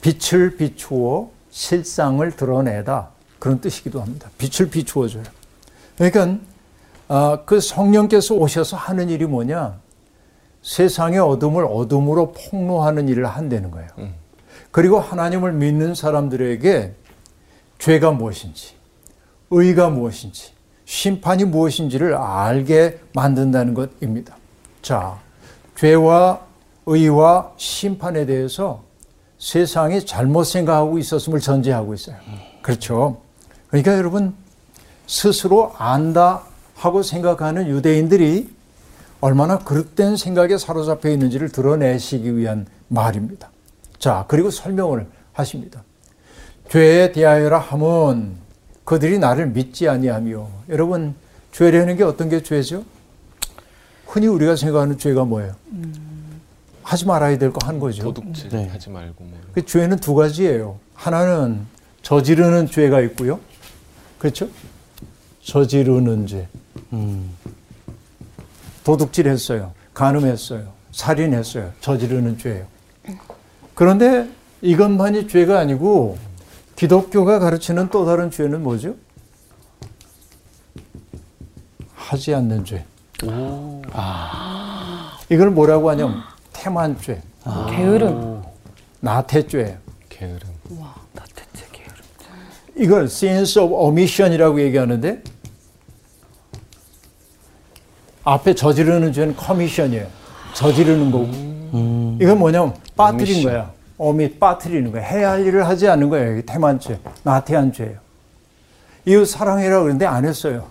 빛을 0.00 0.56
비추어 0.56 1.28
실상을 1.50 2.28
드러내다 2.34 3.10
그런 3.38 3.60
뜻이기도 3.60 4.00
합니다. 4.00 4.30
빛을 4.38 4.70
비추어줘요. 4.70 5.24
그러니까 5.96 6.38
아, 7.08 7.40
그 7.44 7.60
성령께서 7.60 8.34
오셔서 8.34 8.76
하는 8.76 9.10
일이 9.10 9.26
뭐냐? 9.26 9.78
세상의 10.62 11.18
어둠을 11.18 11.66
어둠으로 11.66 12.32
폭로하는 12.32 13.08
일을 13.10 13.26
한다는 13.26 13.70
거예요. 13.70 13.88
그리고 14.70 14.98
하나님을 14.98 15.52
믿는 15.52 15.94
사람들에게 15.94 16.94
죄가 17.78 18.12
무엇인지, 18.12 18.74
의가 19.54 19.88
무엇인지, 19.88 20.52
심판이 20.84 21.44
무엇인지를 21.44 22.14
알게 22.14 23.00
만든다는 23.14 23.74
것입니다. 23.74 24.36
자, 24.82 25.18
죄와 25.76 26.40
의와 26.86 27.52
심판에 27.56 28.26
대해서 28.26 28.82
세상이 29.38 30.04
잘못 30.04 30.44
생각하고 30.44 30.98
있었음을 30.98 31.40
전제하고 31.40 31.94
있어요. 31.94 32.16
그렇죠. 32.62 33.20
그러니까 33.68 33.96
여러분, 33.96 34.34
스스로 35.06 35.72
안다 35.76 36.42
하고 36.74 37.02
생각하는 37.02 37.68
유대인들이 37.68 38.52
얼마나 39.20 39.58
그릇된 39.58 40.16
생각에 40.16 40.58
사로잡혀 40.58 41.10
있는지를 41.10 41.48
드러내시기 41.50 42.36
위한 42.36 42.66
말입니다. 42.88 43.50
자, 43.98 44.24
그리고 44.28 44.50
설명을 44.50 45.06
하십니다. 45.32 45.82
죄에 46.68 47.12
대하여라 47.12 47.58
함은 47.58 48.43
그들이 48.84 49.18
나를 49.18 49.46
믿지 49.48 49.88
아니하며 49.88 50.48
여러분 50.68 51.14
죄라는 51.52 51.96
게 51.96 52.02
어떤 52.04 52.28
게 52.28 52.42
죄죠? 52.42 52.84
흔히 54.06 54.26
우리가 54.26 54.56
생각하는 54.56 54.98
죄가 54.98 55.24
뭐예요? 55.24 55.54
음. 55.72 56.40
하지 56.82 57.06
말아야 57.06 57.38
될 57.38 57.50
거 57.50 57.66
한 57.66 57.78
거죠. 57.78 58.02
도둑질 58.02 58.50
네. 58.50 58.68
하지 58.68 58.90
말고 58.90 59.24
뭐. 59.24 59.38
그 59.54 59.64
죄는 59.64 59.96
두 59.98 60.14
가지예요. 60.14 60.78
하나는 60.94 61.60
저지르는 62.02 62.66
죄가 62.66 63.00
있고요. 63.02 63.40
그렇죠? 64.18 64.48
저지르는 65.42 66.26
죄. 66.26 66.46
음. 66.92 67.30
도둑질 68.84 69.26
했어요. 69.28 69.72
간음했어요. 69.94 70.72
살인했어요. 70.92 71.72
저지르는 71.80 72.36
죄예요. 72.38 72.66
그런데 73.74 74.28
이것만이 74.60 75.26
죄가 75.28 75.58
아니고 75.58 76.18
기독교가 76.76 77.38
가르치는 77.38 77.88
또 77.90 78.04
다른 78.04 78.30
죄는 78.30 78.62
뭐죠? 78.62 78.94
하지 81.94 82.34
않는 82.34 82.64
죄. 82.64 82.84
아. 83.92 85.18
이걸 85.30 85.50
뭐라고 85.50 85.90
하냐 85.90 86.06
면 86.06 86.22
태만죄. 86.52 87.22
아. 87.44 87.66
게으름. 87.70 88.42
나태죄. 89.00 89.78
게으름. 90.08 90.48
와, 90.78 90.94
나태죄, 91.12 91.66
게으름. 91.72 91.94
이걸 92.76 93.04
sense 93.04 93.60
of 93.62 93.72
omission이라고 93.74 94.60
얘기하는데 94.62 95.22
앞에 98.24 98.54
저지르는 98.54 99.12
죄는 99.12 99.36
커미션이에요. 99.36 100.06
저지르는 100.54 101.10
거고. 101.10 101.24
음. 101.24 102.18
이건 102.20 102.38
뭐냐면 102.38 102.74
빠뜨린 102.96 103.42
거야. 103.44 103.70
어미 103.98 104.38
빠뜨리는 104.38 104.90
거야. 104.92 105.02
해야 105.02 105.30
할 105.32 105.46
일을 105.46 105.66
하지 105.66 105.88
않는 105.88 106.08
거예요. 106.08 106.42
태만 106.42 106.80
죄, 106.80 106.98
나태한 107.22 107.72
죄예요. 107.72 107.98
이웃 109.06 109.26
사랑해라 109.26 109.80
그러는데 109.80 110.06
안 110.06 110.24
했어요. 110.24 110.66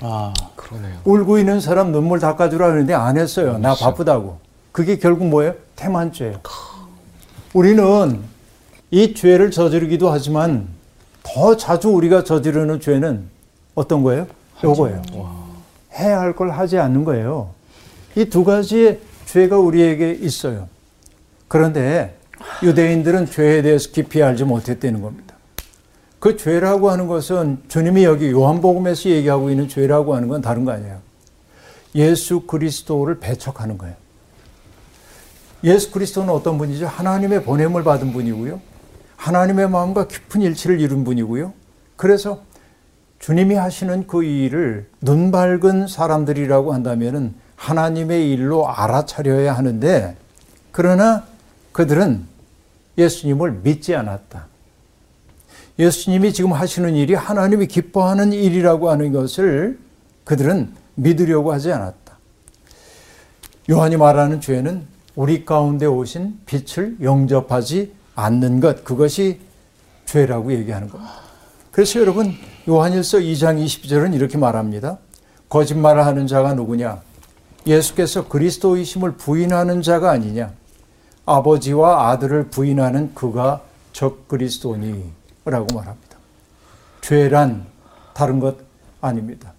아, 0.00 0.32
그러네요. 0.56 0.98
울고 1.04 1.38
있는 1.38 1.60
사람 1.60 1.92
눈물 1.92 2.18
닦아주라 2.20 2.66
그러는데 2.68 2.94
안 2.94 3.16
했어요. 3.16 3.58
나 3.58 3.74
바쁘다고. 3.74 4.38
그게 4.72 4.98
결국 4.98 5.26
뭐예요? 5.28 5.54
태만 5.76 6.12
죄예요. 6.12 6.40
우리는 7.54 8.20
이 8.90 9.14
죄를 9.14 9.50
저지르기도 9.50 10.10
하지만 10.10 10.68
더 11.22 11.56
자주 11.56 11.88
우리가 11.90 12.24
저지르는 12.24 12.80
죄는 12.80 13.28
어떤 13.74 14.02
거예요? 14.02 14.26
요거예요. 14.62 15.02
해야 15.94 16.20
할 16.20 16.34
걸 16.34 16.50
하지 16.50 16.78
않는 16.78 17.04
거예요. 17.04 17.50
이 18.16 18.24
두 18.26 18.44
가지의 18.44 19.00
죄가 19.26 19.58
우리에게 19.58 20.12
있어요. 20.20 20.68
그런데 21.48 22.16
유대인들은 22.62 23.26
죄에 23.26 23.62
대해서 23.62 23.90
깊이 23.90 24.22
알지 24.22 24.44
못했다는 24.44 25.02
겁니다. 25.02 25.34
그 26.18 26.36
죄라고 26.36 26.90
하는 26.90 27.06
것은 27.06 27.62
주님이 27.68 28.04
여기 28.04 28.30
요한복음에서 28.30 29.08
얘기하고 29.08 29.50
있는 29.50 29.68
죄라고 29.68 30.14
하는 30.14 30.28
건 30.28 30.42
다른 30.42 30.64
거 30.64 30.72
아니에요. 30.72 30.98
예수 31.94 32.42
그리스도를 32.42 33.18
배척하는 33.18 33.78
거예요. 33.78 33.94
예수 35.64 35.90
그리스도는 35.90 36.32
어떤 36.32 36.58
분이죠? 36.58 36.86
하나님의 36.86 37.42
보냄을 37.44 37.84
받은 37.84 38.12
분이고요. 38.12 38.60
하나님의 39.16 39.68
마음과 39.68 40.08
깊은 40.08 40.42
일치를 40.42 40.80
이룬 40.80 41.04
분이고요. 41.04 41.52
그래서 41.96 42.42
주님이 43.18 43.54
하시는 43.54 44.06
그 44.06 44.24
일을 44.24 44.88
눈 45.02 45.30
밝은 45.30 45.88
사람들이라고 45.88 46.72
한다면 46.72 47.34
하나님의 47.56 48.30
일로 48.30 48.68
알아차려야 48.68 49.54
하는데 49.54 50.16
그러나 50.72 51.24
그들은 51.72 52.26
예수님을 52.98 53.60
믿지 53.62 53.94
않았다. 53.94 54.46
예수님이 55.78 56.32
지금 56.32 56.52
하시는 56.52 56.94
일이 56.94 57.14
하나님이 57.14 57.66
기뻐하는 57.66 58.32
일이라고 58.32 58.90
하는 58.90 59.12
것을 59.12 59.78
그들은 60.24 60.74
믿으려고 60.94 61.52
하지 61.52 61.72
않았다. 61.72 62.18
요한이 63.70 63.96
말하는 63.96 64.40
죄는 64.40 64.84
우리 65.14 65.44
가운데 65.44 65.86
오신 65.86 66.40
빛을 66.46 66.96
영접하지 67.02 67.92
않는 68.14 68.60
것, 68.60 68.84
그것이 68.84 69.40
죄라고 70.04 70.52
얘기하는 70.52 70.88
겁니다. 70.88 71.12
그래서 71.70 72.00
여러분, 72.00 72.34
요한일서 72.68 73.18
2장 73.18 73.64
20절은 73.64 74.14
이렇게 74.14 74.36
말합니다. 74.36 74.98
거짓말을 75.48 76.04
하는 76.04 76.26
자가 76.26 76.54
누구냐? 76.54 77.00
예수께서 77.66 78.28
그리스도이심을 78.28 79.12
부인하는 79.12 79.82
자가 79.82 80.10
아니냐? 80.10 80.52
아버지와 81.36 82.10
아들을 82.10 82.48
부인하는 82.48 83.14
그가 83.14 83.62
적 83.92 84.26
그리스도니 84.28 85.04
라고 85.44 85.66
말합니다. 85.74 86.18
죄란 87.00 87.66
다른 88.12 88.40
것 88.40 88.56
아닙니다. 89.00 89.52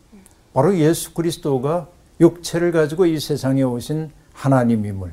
바로 0.53 0.77
예수 0.77 1.13
그리스도가 1.13 1.87
육체를 2.19 2.71
가지고 2.71 3.05
이 3.05 3.19
세상에 3.19 3.63
오신 3.63 4.11
하나님임을 4.33 5.11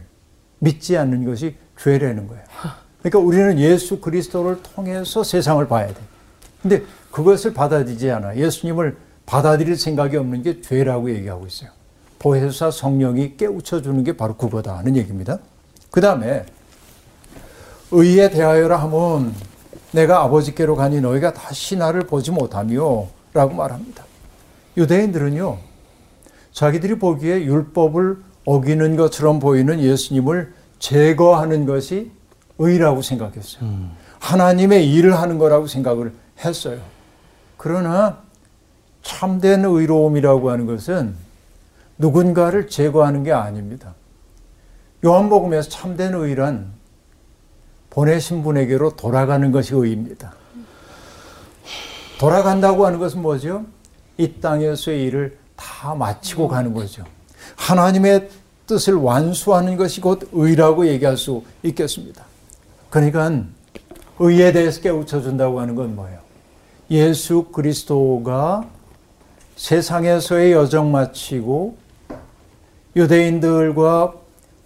믿지 0.58 0.96
않는 0.96 1.24
것이 1.24 1.56
죄라는 1.78 2.26
거예요. 2.26 2.42
그러니까 2.98 3.18
우리는 3.20 3.58
예수 3.58 4.00
그리스도를 4.00 4.62
통해서 4.62 5.22
세상을 5.22 5.66
봐야 5.68 5.86
돼. 5.86 5.94
근데 6.60 6.82
그것을 7.12 7.54
받아들이지 7.54 8.10
않아. 8.10 8.36
예수님을 8.36 8.96
받아들일 9.26 9.76
생각이 9.76 10.16
없는 10.16 10.42
게 10.42 10.60
죄라고 10.60 11.10
얘기하고 11.10 11.46
있어요. 11.46 11.70
보혜사 12.18 12.72
성령이 12.72 13.36
깨우쳐 13.36 13.82
주는 13.82 14.02
게 14.02 14.16
바로 14.16 14.36
그거다 14.36 14.76
하는 14.76 14.96
얘기입니다. 14.96 15.38
그 15.90 16.00
다음에 16.00 16.44
의에 17.90 18.30
대하여라 18.30 18.76
하면 18.82 19.34
내가 19.92 20.22
아버지께로 20.22 20.76
가니 20.76 21.00
너희가 21.00 21.32
다시 21.32 21.76
나를 21.76 22.02
보지 22.02 22.30
못하며 22.30 23.06
라고 23.32 23.54
말합니다. 23.54 24.04
유대인들은요, 24.76 25.58
자기들이 26.52 26.98
보기에 26.98 27.42
율법을 27.44 28.18
어기는 28.44 28.96
것처럼 28.96 29.38
보이는 29.38 29.80
예수님을 29.80 30.52
제거하는 30.78 31.66
것이 31.66 32.10
의라고 32.58 33.02
생각했어요. 33.02 33.62
음. 33.62 33.92
하나님의 34.18 34.92
일을 34.92 35.18
하는 35.18 35.38
거라고 35.38 35.66
생각을 35.66 36.12
했어요. 36.44 36.80
그러나 37.56 38.18
참된 39.02 39.64
의로움이라고 39.64 40.50
하는 40.50 40.66
것은 40.66 41.14
누군가를 41.98 42.68
제거하는 42.68 43.24
게 43.24 43.32
아닙니다. 43.32 43.94
요한복음에서 45.04 45.68
참된 45.68 46.14
의란 46.14 46.72
보내신 47.90 48.42
분에게로 48.42 48.96
돌아가는 48.96 49.50
것이 49.52 49.74
의입니다. 49.74 50.32
돌아간다고 52.18 52.84
하는 52.84 52.98
것은 52.98 53.22
뭐죠? 53.22 53.64
이 54.16 54.40
땅에서의 54.40 55.04
일을 55.04 55.38
다 55.56 55.94
마치고 55.94 56.48
가는 56.48 56.74
거죠. 56.74 57.04
하나님의 57.56 58.28
뜻을 58.66 58.94
완수하는 58.94 59.76
것이 59.76 60.00
곧 60.00 60.28
의라고 60.32 60.86
얘기할 60.86 61.16
수 61.16 61.42
있겠습니다. 61.62 62.24
그러니까 62.90 63.44
의에 64.18 64.52
대해서 64.52 64.80
깨우쳐 64.80 65.22
준다고 65.22 65.60
하는 65.60 65.74
건 65.74 65.94
뭐예요? 65.94 66.18
예수 66.90 67.46
그리스도가 67.52 68.68
세상에서의 69.56 70.52
여정 70.52 70.90
마치고 70.90 71.76
유대인들과 72.96 74.14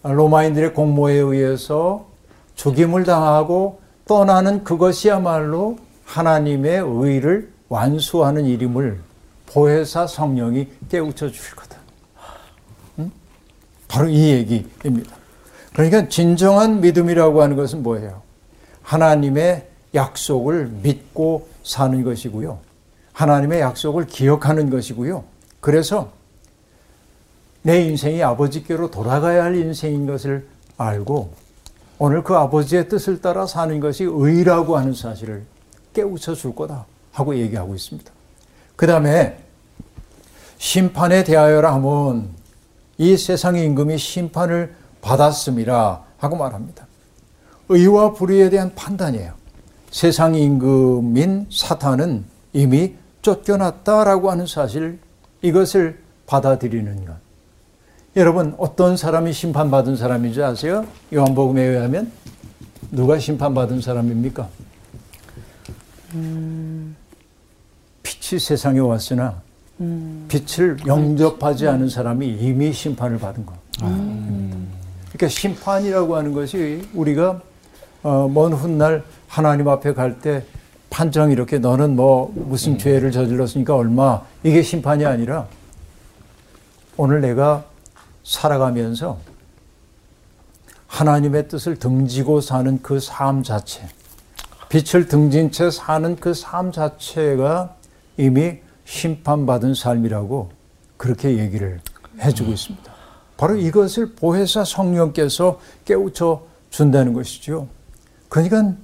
로마인들의 0.02 0.74
공모에 0.74 1.14
의해서 1.14 2.06
죽임을 2.54 3.04
당하고 3.04 3.80
떠나는 4.06 4.64
그것이야말로 4.64 5.78
하나님의 6.04 6.82
의를 6.84 7.52
완수하는 7.68 8.44
일임을 8.44 9.00
보혜사 9.46 10.06
성령이 10.06 10.68
깨우쳐 10.88 11.30
주실 11.30 11.56
거다. 11.56 11.76
응? 12.98 13.10
바로 13.88 14.08
이 14.08 14.30
얘기입니다. 14.30 15.14
그러니까 15.72 16.08
진정한 16.08 16.80
믿음이라고 16.80 17.42
하는 17.42 17.56
것은 17.56 17.82
뭐예요? 17.82 18.22
하나님의 18.82 19.66
약속을 19.94 20.68
믿고 20.82 21.48
사는 21.62 22.02
것이고요. 22.02 22.58
하나님의 23.12 23.60
약속을 23.60 24.06
기억하는 24.06 24.70
것이고요. 24.70 25.24
그래서 25.60 26.10
내 27.62 27.82
인생이 27.82 28.22
아버지께로 28.22 28.90
돌아가야 28.90 29.44
할 29.44 29.56
인생인 29.56 30.06
것을 30.06 30.46
알고 30.76 31.32
오늘 31.98 32.24
그 32.24 32.34
아버지의 32.34 32.88
뜻을 32.88 33.20
따라 33.20 33.46
사는 33.46 33.78
것이 33.78 34.04
의라고 34.04 34.76
하는 34.76 34.92
사실을 34.92 35.44
깨우쳐 35.94 36.34
줄 36.34 36.54
거다 36.54 36.86
하고 37.12 37.36
얘기하고 37.36 37.74
있습니다. 37.74 38.10
그 38.74 38.86
다음에 38.86 39.38
심판에 40.58 41.24
대하여라 41.24 41.74
하면 41.74 42.30
이 42.98 43.16
세상의 43.16 43.64
임금이 43.66 43.98
심판을 43.98 44.74
받았음이라 45.00 46.04
하고 46.18 46.36
말합니다. 46.36 46.86
의와 47.68 48.12
불의에 48.12 48.50
대한 48.50 48.74
판단이에요. 48.74 49.34
세상 49.90 50.34
임금인 50.34 51.46
사탄은 51.50 52.24
이미 52.52 52.94
쫓겨났다라고 53.22 54.30
하는 54.30 54.46
사실 54.46 54.98
이것을 55.42 56.00
받아들이는 56.26 57.04
것. 57.04 57.14
여러분 58.14 58.54
어떤 58.58 58.96
사람이 58.96 59.32
심판받은 59.32 59.96
사람인지 59.96 60.42
아세요? 60.42 60.86
요한복음에 61.14 61.62
의하면 61.62 62.12
누가 62.90 63.18
심판받은 63.18 63.80
사람입니까? 63.80 64.48
음... 66.14 66.94
빛이 68.02 68.38
세상에 68.38 68.80
왔으나 68.80 69.40
음... 69.80 70.26
빛을 70.28 70.76
영접하지 70.86 71.66
않은 71.68 71.88
사람이 71.88 72.28
이미 72.28 72.70
심판을 72.72 73.18
받은 73.18 73.46
거. 73.46 73.54
음... 73.82 74.70
그러니까 75.10 75.28
심판이라고 75.28 76.14
하는 76.14 76.34
것이 76.34 76.86
우리가 76.92 77.40
어, 78.02 78.28
먼 78.28 78.52
훗날 78.52 79.04
하나님 79.26 79.68
앞에 79.68 79.94
갈 79.94 80.20
때 80.20 80.44
판정 80.90 81.30
이렇게 81.30 81.58
너는 81.58 81.96
뭐 81.96 82.30
무슨 82.34 82.76
죄를 82.76 83.10
저질렀으니까 83.10 83.74
얼마 83.74 84.20
이게 84.42 84.60
심판이 84.60 85.06
아니라 85.06 85.46
오늘 86.98 87.22
내가 87.22 87.64
살아가면서 88.24 89.18
하나님의 90.86 91.48
뜻을 91.48 91.78
등지고 91.78 92.40
사는 92.40 92.80
그 92.82 92.98
삶 93.00 93.42
자체, 93.42 93.82
빛을 94.68 95.08
등진 95.08 95.50
채 95.50 95.70
사는 95.70 96.16
그 96.16 96.32
삶 96.34 96.70
자체가 96.72 97.76
이미 98.16 98.58
심판받은 98.84 99.74
삶이라고 99.74 100.50
그렇게 100.96 101.38
얘기를 101.38 101.80
해주고 102.20 102.52
있습니다. 102.52 102.92
바로 103.36 103.56
이것을 103.56 104.14
보혜사 104.14 104.64
성령께서 104.64 105.58
깨우쳐 105.84 106.42
준다는 106.70 107.12
것이죠. 107.14 107.68
그러니까 108.28 108.74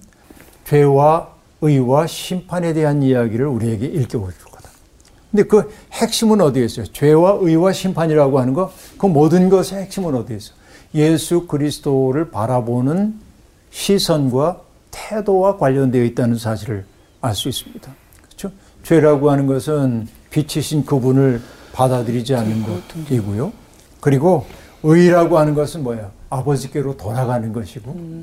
죄와 0.65 1.35
의와 1.61 2.07
심판에 2.07 2.73
대한 2.73 3.03
이야기를 3.03 3.47
우리에게 3.47 3.87
일깨워 3.87 4.31
줄 4.33 4.48
근데 5.31 5.43
그 5.45 5.71
핵심은 5.93 6.41
어디에 6.41 6.65
있어요? 6.65 6.87
죄와 6.87 7.39
의와 7.41 7.73
심판이라고 7.73 8.41
하는 8.41 8.55
거, 8.55 8.73
그 8.97 9.07
모든 9.07 9.49
것의 9.49 9.83
핵심은 9.83 10.15
어디에 10.15 10.37
있어? 10.37 10.53
예수 10.95 11.47
그리스도를 11.47 12.31
바라보는 12.31 13.21
시선과 13.71 14.61
태도와 14.91 15.59
관련되어 15.59 16.03
있다는 16.05 16.39
사실을 16.39 16.85
알 17.21 17.35
수 17.35 17.49
있습니다. 17.49 17.93
그렇죠? 18.23 18.51
죄라고 18.85 19.31
하는 19.31 19.47
것은 19.47 20.09
빛이신 20.31 20.87
그분을 20.87 21.43
받아들이지 21.73 22.35
않는 22.35 22.65
것이고요. 22.65 23.53
그리고 24.01 24.47
의라고 24.83 25.39
하는 25.39 25.55
것은 25.55 25.83
뭐예요? 25.83 26.11
아버지께로 26.31 26.97
돌아가는 26.97 27.53
것이고, 27.53 28.23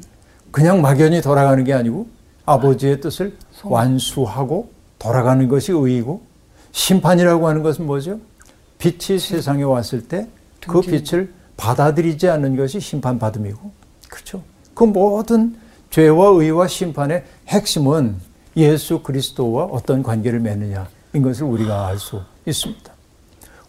그냥 0.52 0.82
막연히 0.82 1.22
돌아가는 1.22 1.64
게 1.64 1.74
아니고, 1.74 2.08
아버지의 2.46 3.02
뜻을 3.02 3.38
완수하고 3.64 4.72
돌아가는 4.98 5.48
것이 5.48 5.72
의이고, 5.72 6.22
심판이라고 6.80 7.48
하는 7.48 7.64
것은 7.64 7.86
뭐죠? 7.86 8.20
빛이 8.78 9.18
세상에 9.18 9.64
왔을 9.64 10.08
때 10.08 10.28
그 10.68 10.82
빛을 10.82 11.32
받아들이지 11.58 12.28
않는 12.28 12.58
것이 12.58 12.80
심판받음이고, 12.80 13.72
그렇죠? 14.10 14.42
그 14.74 14.84
모든 14.84 15.56
죄와 15.90 16.30
의와 16.30 16.68
심판의 16.68 17.24
핵심은 17.48 18.16
예수 18.58 19.00
그리스도와 19.04 19.66
어떤 19.66 20.04
관계를 20.04 20.40
맺느냐인 20.40 20.86
것을 21.22 21.44
우리가 21.44 21.88
알 21.88 21.98
수 22.00 22.22
있습니다. 22.46 22.92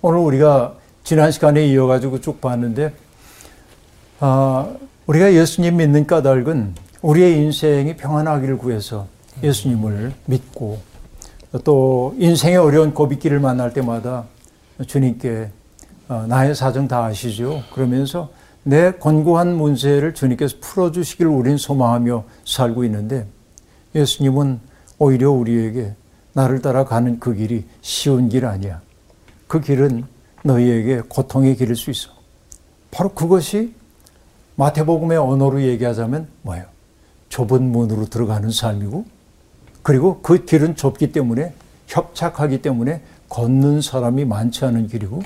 오늘 0.02 0.18
우리가 0.20 0.74
지난 1.04 1.30
시간에 1.30 1.66
이어가지고 1.66 2.20
쭉 2.20 2.40
봤는데, 2.40 2.92
아, 4.20 4.74
우리가 5.06 5.34
예수님 5.34 5.76
믿는 5.76 6.06
까닭은 6.06 6.74
우리의 7.02 7.36
인생이 7.36 7.96
평안하기를 7.96 8.58
구해서 8.58 9.06
예수님을 9.42 10.12
믿고 10.24 10.80
또 11.64 12.14
인생의 12.18 12.56
어려운 12.56 12.92
고비길을 12.92 13.40
만날 13.40 13.72
때마다 13.72 14.24
주님께 14.86 15.50
어, 16.08 16.24
나의 16.28 16.54
사정 16.54 16.86
다 16.86 17.04
아시죠? 17.04 17.62
그러면서 17.72 18.30
내 18.62 18.92
권고한 18.92 19.56
문제를 19.56 20.14
주님께서 20.14 20.56
풀어주시길 20.60 21.26
우린 21.26 21.56
소망하며 21.56 22.24
살고 22.44 22.84
있는데 22.84 23.26
예수님은 23.94 24.60
오히려 24.98 25.30
우리에게 25.30 25.94
나를 26.32 26.60
따라가는 26.60 27.18
그 27.18 27.34
길이 27.34 27.64
쉬운 27.80 28.28
길 28.28 28.44
아니야. 28.44 28.80
그 29.46 29.60
길은 29.60 30.04
너희에게 30.44 31.02
고통의 31.08 31.56
길일 31.56 31.76
수 31.76 31.90
있어. 31.90 32.10
바로 32.90 33.10
그것이 33.10 33.74
마태복음의 34.56 35.18
언어로 35.18 35.62
얘기하자면 35.62 36.28
뭐예요? 36.42 36.64
좁은 37.28 37.62
문으로 37.62 38.06
들어가는 38.06 38.50
삶이고 38.50 39.04
그리고 39.86 40.20
그 40.20 40.44
길은 40.44 40.74
좁기 40.74 41.12
때문에 41.12 41.54
협착하기 41.86 42.60
때문에 42.60 43.02
걷는 43.28 43.82
사람이 43.82 44.24
많지 44.24 44.64
않은 44.64 44.88
길이고 44.88 45.22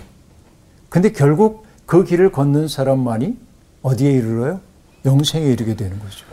근데 0.91 1.13
결국 1.13 1.65
그 1.87 2.05
길을 2.05 2.31
걷는 2.31 2.69
사람만이 2.69 3.39
어디에 3.81 4.13
이르러요? 4.13 4.61
영생에 5.07 5.47
이르게 5.47 5.77
되는 5.77 5.99
거죠. 5.99 6.27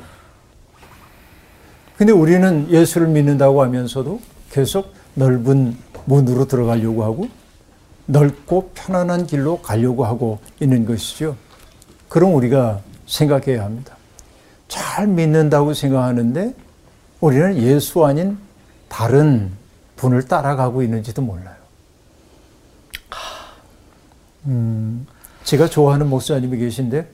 근데 1.97 2.11
우리는 2.11 2.69
예수를 2.69 3.07
믿는다고 3.07 3.63
하면서도 3.63 4.19
계속 4.51 4.91
넓은 5.13 5.77
문으로 6.03 6.49
들어가려고 6.49 7.05
하고 7.05 7.29
넓고 8.07 8.71
편안한 8.75 9.25
길로 9.25 9.61
가려고 9.61 10.03
하고 10.03 10.39
있는 10.59 10.83
것이죠. 10.83 11.37
그럼 12.09 12.35
우리가 12.35 12.81
생각해야 13.05 13.63
합니다. 13.63 13.95
잘 14.67 15.07
믿는다고 15.07 15.73
생각하는데 15.73 16.66
우리는 17.19 17.57
예수 17.57 18.05
아닌 18.05 18.37
다른 18.89 19.51
분을 19.95 20.25
따라가고 20.25 20.83
있는지도 20.83 21.21
몰라요. 21.21 21.55
음, 24.45 25.05
제가 25.43 25.67
좋아하는 25.67 26.07
목사님이 26.07 26.57
계신데 26.57 27.11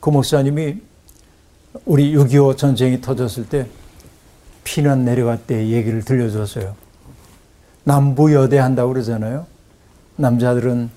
그 0.00 0.10
목사님이 0.10 0.80
우리 1.84 2.14
6.25 2.14 2.56
전쟁이 2.56 3.00
터졌을 3.00 3.48
때 3.48 3.66
피난 4.64 5.04
내려갈 5.04 5.38
때 5.38 5.68
얘기를 5.68 6.02
들려줬어요. 6.02 6.74
남부 7.84 8.32
여대 8.32 8.58
한다고 8.58 8.92
그러잖아요. 8.92 9.46
남자들은 10.16 10.90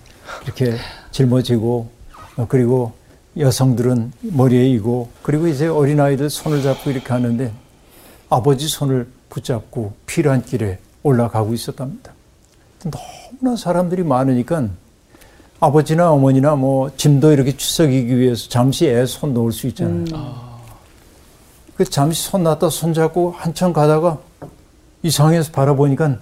이렇게 0.44 0.76
짊어지고 1.12 1.90
어, 2.38 2.46
그리고 2.48 2.94
여성들은 3.38 4.14
머리에 4.22 4.66
이고 4.70 5.10
그리고 5.22 5.48
이제 5.48 5.68
어린아이들 5.68 6.30
손을 6.30 6.62
잡고 6.64 6.90
이렇게 6.92 7.12
하는데 7.12 7.52
아버지 8.30 8.68
손을 8.68 9.08
붙잡고 9.30 9.94
필요한 10.06 10.42
길에 10.44 10.80
올라가고 11.04 11.54
있었답니다. 11.54 12.14
너무나 12.84 13.58
사람들이 13.58 14.04
많으니까 14.04 14.68
아버지나 15.60 16.12
어머니나 16.12 16.56
뭐 16.56 16.92
짐도 16.96 17.32
이렇게 17.32 17.56
추석이기 17.58 18.18
위해서 18.18 18.48
잠시 18.50 18.88
애 18.88 19.06
손 19.06 19.34
놓을 19.34 19.52
수 19.52 19.68
있잖아요. 19.68 20.06
음. 20.14 20.36
그 21.76 21.84
잠시 21.84 22.24
손 22.30 22.44
놨다 22.44 22.70
손 22.70 22.94
잡고 22.94 23.32
한참 23.36 23.74
가다가 23.74 24.18
이상해서 25.04 25.52
바라보니까 25.52 26.20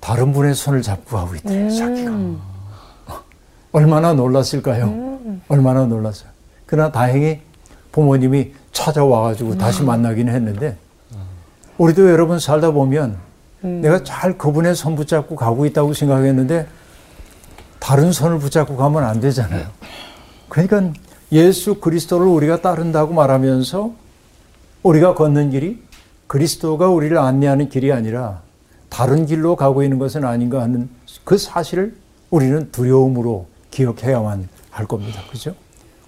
다른 0.00 0.32
분의 0.32 0.54
손을 0.54 0.82
잡고 0.82 1.16
하고 1.18 1.34
있대요, 1.36 1.64
음. 1.64 1.70
자기가. 1.70 3.22
얼마나 3.72 4.12
놀랐을까요? 4.12 4.84
음. 4.86 5.42
얼마나 5.48 5.84
놀랐어요. 5.86 6.30
그러나 6.72 6.90
다행히 6.90 7.42
부모님이 7.92 8.54
찾아와가지고 8.72 9.50
음. 9.50 9.58
다시 9.58 9.82
만나기는 9.82 10.34
했는데, 10.34 10.78
우리도 11.76 12.08
여러분 12.08 12.38
살다 12.38 12.70
보면 12.70 13.18
음. 13.64 13.82
내가 13.82 14.02
잘 14.04 14.38
그분의 14.38 14.74
손 14.74 14.96
붙잡고 14.96 15.36
가고 15.36 15.66
있다고 15.66 15.92
생각했는데, 15.92 16.66
다른 17.78 18.10
손을 18.10 18.38
붙잡고 18.38 18.78
가면 18.78 19.04
안 19.04 19.20
되잖아요. 19.20 19.66
그러니까 20.48 20.94
예수 21.30 21.74
그리스도를 21.74 22.26
우리가 22.26 22.62
따른다고 22.62 23.12
말하면서 23.12 23.92
우리가 24.82 25.12
걷는 25.14 25.50
길이 25.50 25.82
그리스도가 26.26 26.88
우리를 26.88 27.18
안내하는 27.18 27.68
길이 27.68 27.92
아니라 27.92 28.40
다른 28.88 29.26
길로 29.26 29.56
가고 29.56 29.82
있는 29.82 29.98
것은 29.98 30.24
아닌가 30.24 30.62
하는 30.62 30.88
그 31.24 31.36
사실을 31.36 31.94
우리는 32.30 32.72
두려움으로 32.72 33.46
기억해야만 33.70 34.48
할 34.70 34.86
겁니다. 34.86 35.20
그죠? 35.30 35.54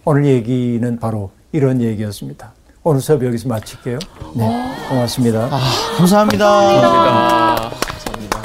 오늘 0.07 0.27
얘기는 0.27 0.99
바로 0.99 1.31
이런 1.53 1.81
얘기였습니다. 1.81 2.53
오늘 2.83 3.01
수업 3.01 3.25
여기서 3.25 3.49
마칠게요. 3.49 3.99
네, 4.35 4.75
고맙습니다. 4.91 5.49
아, 5.51 5.61
감사합니다. 5.97 6.47
감사합니다. 6.47 7.71
감사합니다. 7.89 8.43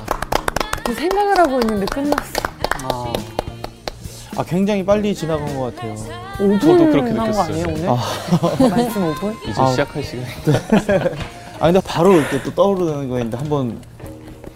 생각을 0.96 1.38
하고 1.38 1.60
있는데 1.60 1.86
끝났어. 1.88 2.42
아, 2.84 3.14
아 4.38 4.44
굉장히 4.46 4.86
빨리 4.86 5.14
지나간 5.14 5.54
것 5.58 5.76
같아요. 5.76 5.96
5분 6.38 6.62
저도 6.62 6.86
그렇게 6.86 7.12
느꼈어요. 7.12 7.44
아니에요, 7.44 7.66
오늘? 7.68 7.90
아. 7.90 8.70
말씀 8.70 9.14
5분? 9.14 9.36
이제 9.50 9.62
아, 9.62 9.70
시작할 9.72 10.02
시간인데. 10.02 11.16
아 11.60 11.66
근데 11.66 11.82
바로 11.86 12.14
또 12.46 12.54
떠오르는 12.56 13.10
거있는데 13.10 13.36
한번 13.36 13.82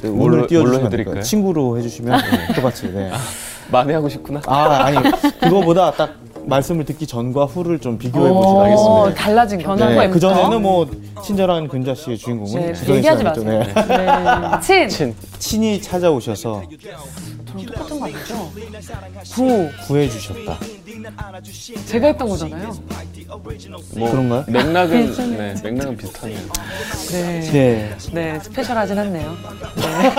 네, 0.02 0.10
뭘로 0.10 0.48
띄워주시면 0.48 0.90
될까요? 0.90 1.22
친구로 1.22 1.78
해주시면 1.80 2.22
네, 2.32 2.54
똑같이. 2.54 2.88
네. 2.94 3.12
아, 3.12 3.18
만회하고 3.70 4.08
싶구나. 4.08 4.42
아 4.46 4.86
아니 4.86 4.98
그거보다 5.42 5.92
딱 5.92 6.23
말씀을 6.46 6.86
듣기 6.86 7.08
전과 7.08 7.46
후를 7.46 7.80
좀 7.80 7.98
비교해 7.98 8.32
보시면 8.32 8.64
알겠습니다. 8.64 9.14
달라진 9.16 9.60
변화가 9.60 10.06
네, 10.06 10.10
그 10.10 10.20
전에는 10.20 10.62
뭐 10.62 10.88
친절한 11.24 11.68
근자 11.68 11.96
씨의 11.96 12.18
주인공은 12.18 12.74
네, 12.74 12.96
얘기하지 12.96 13.24
마세요. 13.24 13.64
네. 14.68 14.88
친. 14.88 15.16
친이 15.40 15.82
찾아오셔서 15.82 16.64
저랑 17.54 17.66
똑같은 17.66 18.00
거 18.00 18.06
아니죠? 18.06 18.52
구. 19.36 19.70
구해 19.88 20.10
주셨다. 20.10 20.58
제가 21.86 22.08
했던 22.08 22.30
거잖아요. 22.30 22.74
뭐 23.96 24.12
그런가요? 24.12 24.44
맥락은 24.48 25.14
네, 25.38 25.56
맥락은 25.64 25.98
비슷하네요. 25.98 26.40
네. 27.12 27.40
네. 27.52 27.98
네, 28.12 28.40
스페셜하진 28.40 28.98
않네요. 28.98 29.38
네. 29.76 30.14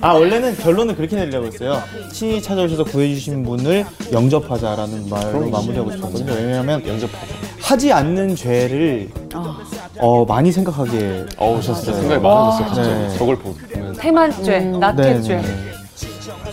아 0.00 0.12
원래는 0.12 0.56
결론은 0.58 0.94
그렇게 0.94 1.16
내리려고 1.16 1.46
했어요. 1.46 1.82
친히 2.12 2.40
찾아오셔서 2.42 2.84
구해주신 2.84 3.42
분을 3.44 3.84
영접하자라는 4.12 5.08
말로 5.08 5.48
마무리하고 5.48 5.90
싶었거든요. 5.92 6.32
왜냐하면 6.32 6.86
영접하자. 6.86 7.34
하지 7.60 7.92
않는 7.92 8.36
죄를 8.36 9.10
어, 9.34 9.56
어 9.98 10.24
많이 10.24 10.52
생각하게 10.52 11.26
어, 11.36 11.56
오셨어요. 11.56 11.96
생각이 11.96 12.22
많아졌어요. 12.22 12.74
진짜 12.74 12.82
네. 13.08 13.18
저걸 13.18 13.36
보면. 13.38 13.92
태만죄, 13.94 14.58
음. 14.58 14.78
나태죄. 14.78 15.36
네, 15.36 15.42
네. 15.42 15.72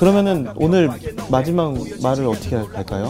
그러면은 0.03 0.49
오늘 0.55 0.89
마지막 1.31 1.73
말을 2.01 2.27
어떻게 2.27 2.57
할까요? 2.57 3.09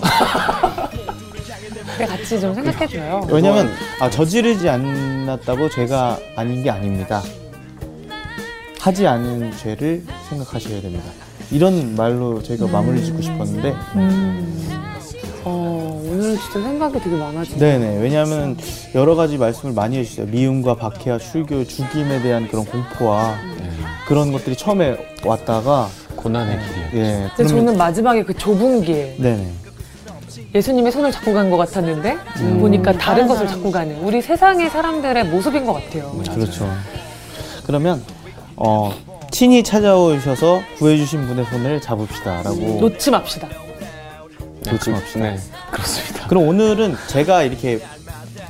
그래 1.97 2.05
같이 2.05 2.39
좀 2.39 2.53
생각해줘요. 2.53 3.27
왜냐면 3.31 3.71
아, 3.99 4.07
저지르지 4.07 4.69
않았다고 4.69 5.69
죄가 5.69 6.19
아닌 6.35 6.61
게 6.61 6.69
아닙니다. 6.69 7.23
하지 8.79 9.07
않은 9.07 9.53
죄를 9.57 10.03
생각하셔야 10.29 10.83
됩니다. 10.83 11.05
이런 11.49 11.95
말로 11.95 12.43
저희가 12.43 12.67
음. 12.67 12.71
마무리 12.71 13.03
짓고 13.03 13.23
싶었는데 13.23 13.75
음. 13.95 14.69
어, 15.45 15.99
오늘 16.05 16.37
진짜 16.37 16.61
생각이 16.61 16.99
되게 16.99 17.15
많아지네요. 17.15 17.59
네네. 17.59 18.01
왜냐하면 18.03 18.55
여러 18.93 19.15
가지 19.15 19.39
말씀을 19.39 19.73
많이 19.73 19.97
해주셨어요. 19.97 20.27
미움과 20.27 20.75
박해와 20.75 21.17
출교, 21.17 21.65
죽임에 21.65 22.21
대한 22.21 22.47
그런 22.47 22.65
공포와 22.65 23.35
네. 23.57 23.71
그런 24.07 24.31
것들이 24.31 24.55
처음에 24.55 24.95
왔다가 25.25 25.89
고난의 26.24 26.57
길이요. 26.59 27.05
예. 27.05 27.30
근데 27.36 27.49
저는 27.49 27.78
마지막에 27.78 28.24
그 28.24 28.34
좁은 28.34 28.82
길. 28.84 29.15
네네. 29.19 29.51
예수님의 30.55 30.91
손을 30.91 31.11
잡고 31.11 31.34
간 31.34 31.49
것 31.49 31.57
같았는데 31.57 32.17
음. 32.41 32.59
보니까 32.59 32.93
다른 32.93 33.28
것을 33.28 33.47
잡고 33.47 33.71
가는 33.71 33.97
우리 33.99 34.21
세상의 34.21 34.69
사람들의 34.69 35.26
모습인 35.26 35.65
것 35.65 35.74
같아요. 35.74 36.11
음, 36.15 36.24
그렇죠. 36.24 36.69
그러면 37.65 38.03
어, 38.55 38.93
친히 39.32 39.63
찾아오셔서 39.63 40.61
구해주신 40.78 41.28
분의 41.28 41.45
손을 41.45 41.82
잡읍시다라고 41.82 42.55
놓지 42.82 43.11
맙시다. 43.11 43.47
네, 44.63 44.71
놓지 44.71 44.89
맙시다. 44.91 45.19
네, 45.19 45.38
그렇습니다. 45.71 46.28
그럼 46.28 46.47
오늘은 46.47 46.95
제가 47.07 47.43
이렇게 47.43 47.80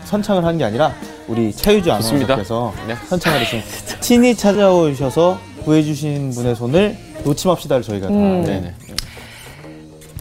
선창을 0.05 0.43
한 0.45 0.57
게 0.57 0.65
아니라 0.65 0.93
우리 1.27 1.53
차유주 1.53 1.89
아나운서께서 1.91 2.73
네. 2.87 2.95
선창을 3.07 3.39
했습니다. 3.41 3.99
친히 4.01 4.35
찾아오셔서 4.35 5.39
구해주신 5.63 6.31
분의 6.31 6.55
손을 6.55 6.97
놓지 7.23 7.47
맙시다를 7.47 7.83
저희가 7.83 8.07
음. 8.07 8.43
네 8.45 8.73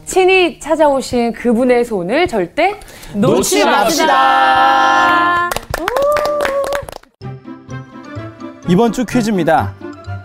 친히 0.05 0.61
찾아오신 0.61 1.33
그분의 1.33 1.85
손을 1.85 2.29
절대 2.29 2.79
놓지, 3.15 3.61
놓지 3.61 3.65
맙시다. 3.65 5.51
이번 8.69 8.93
주 8.93 9.05
퀴즈입니다. 9.05 9.75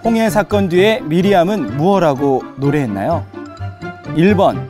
홍해 0.04 0.30
사건 0.30 0.70
뒤에 0.70 1.02
미리암은 1.02 1.78
무엇라고 1.78 2.44
노래했나요? 2.58 3.26
1번 4.16 4.70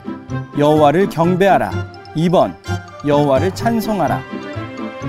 여호와를 0.58 1.10
경배하라. 1.10 1.72
2번 2.16 2.56
여호와를 3.06 3.54
찬송하라. 3.54 4.22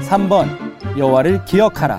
3번 0.09 0.99
여호와를 0.99 1.45
기억하라. 1.45 1.99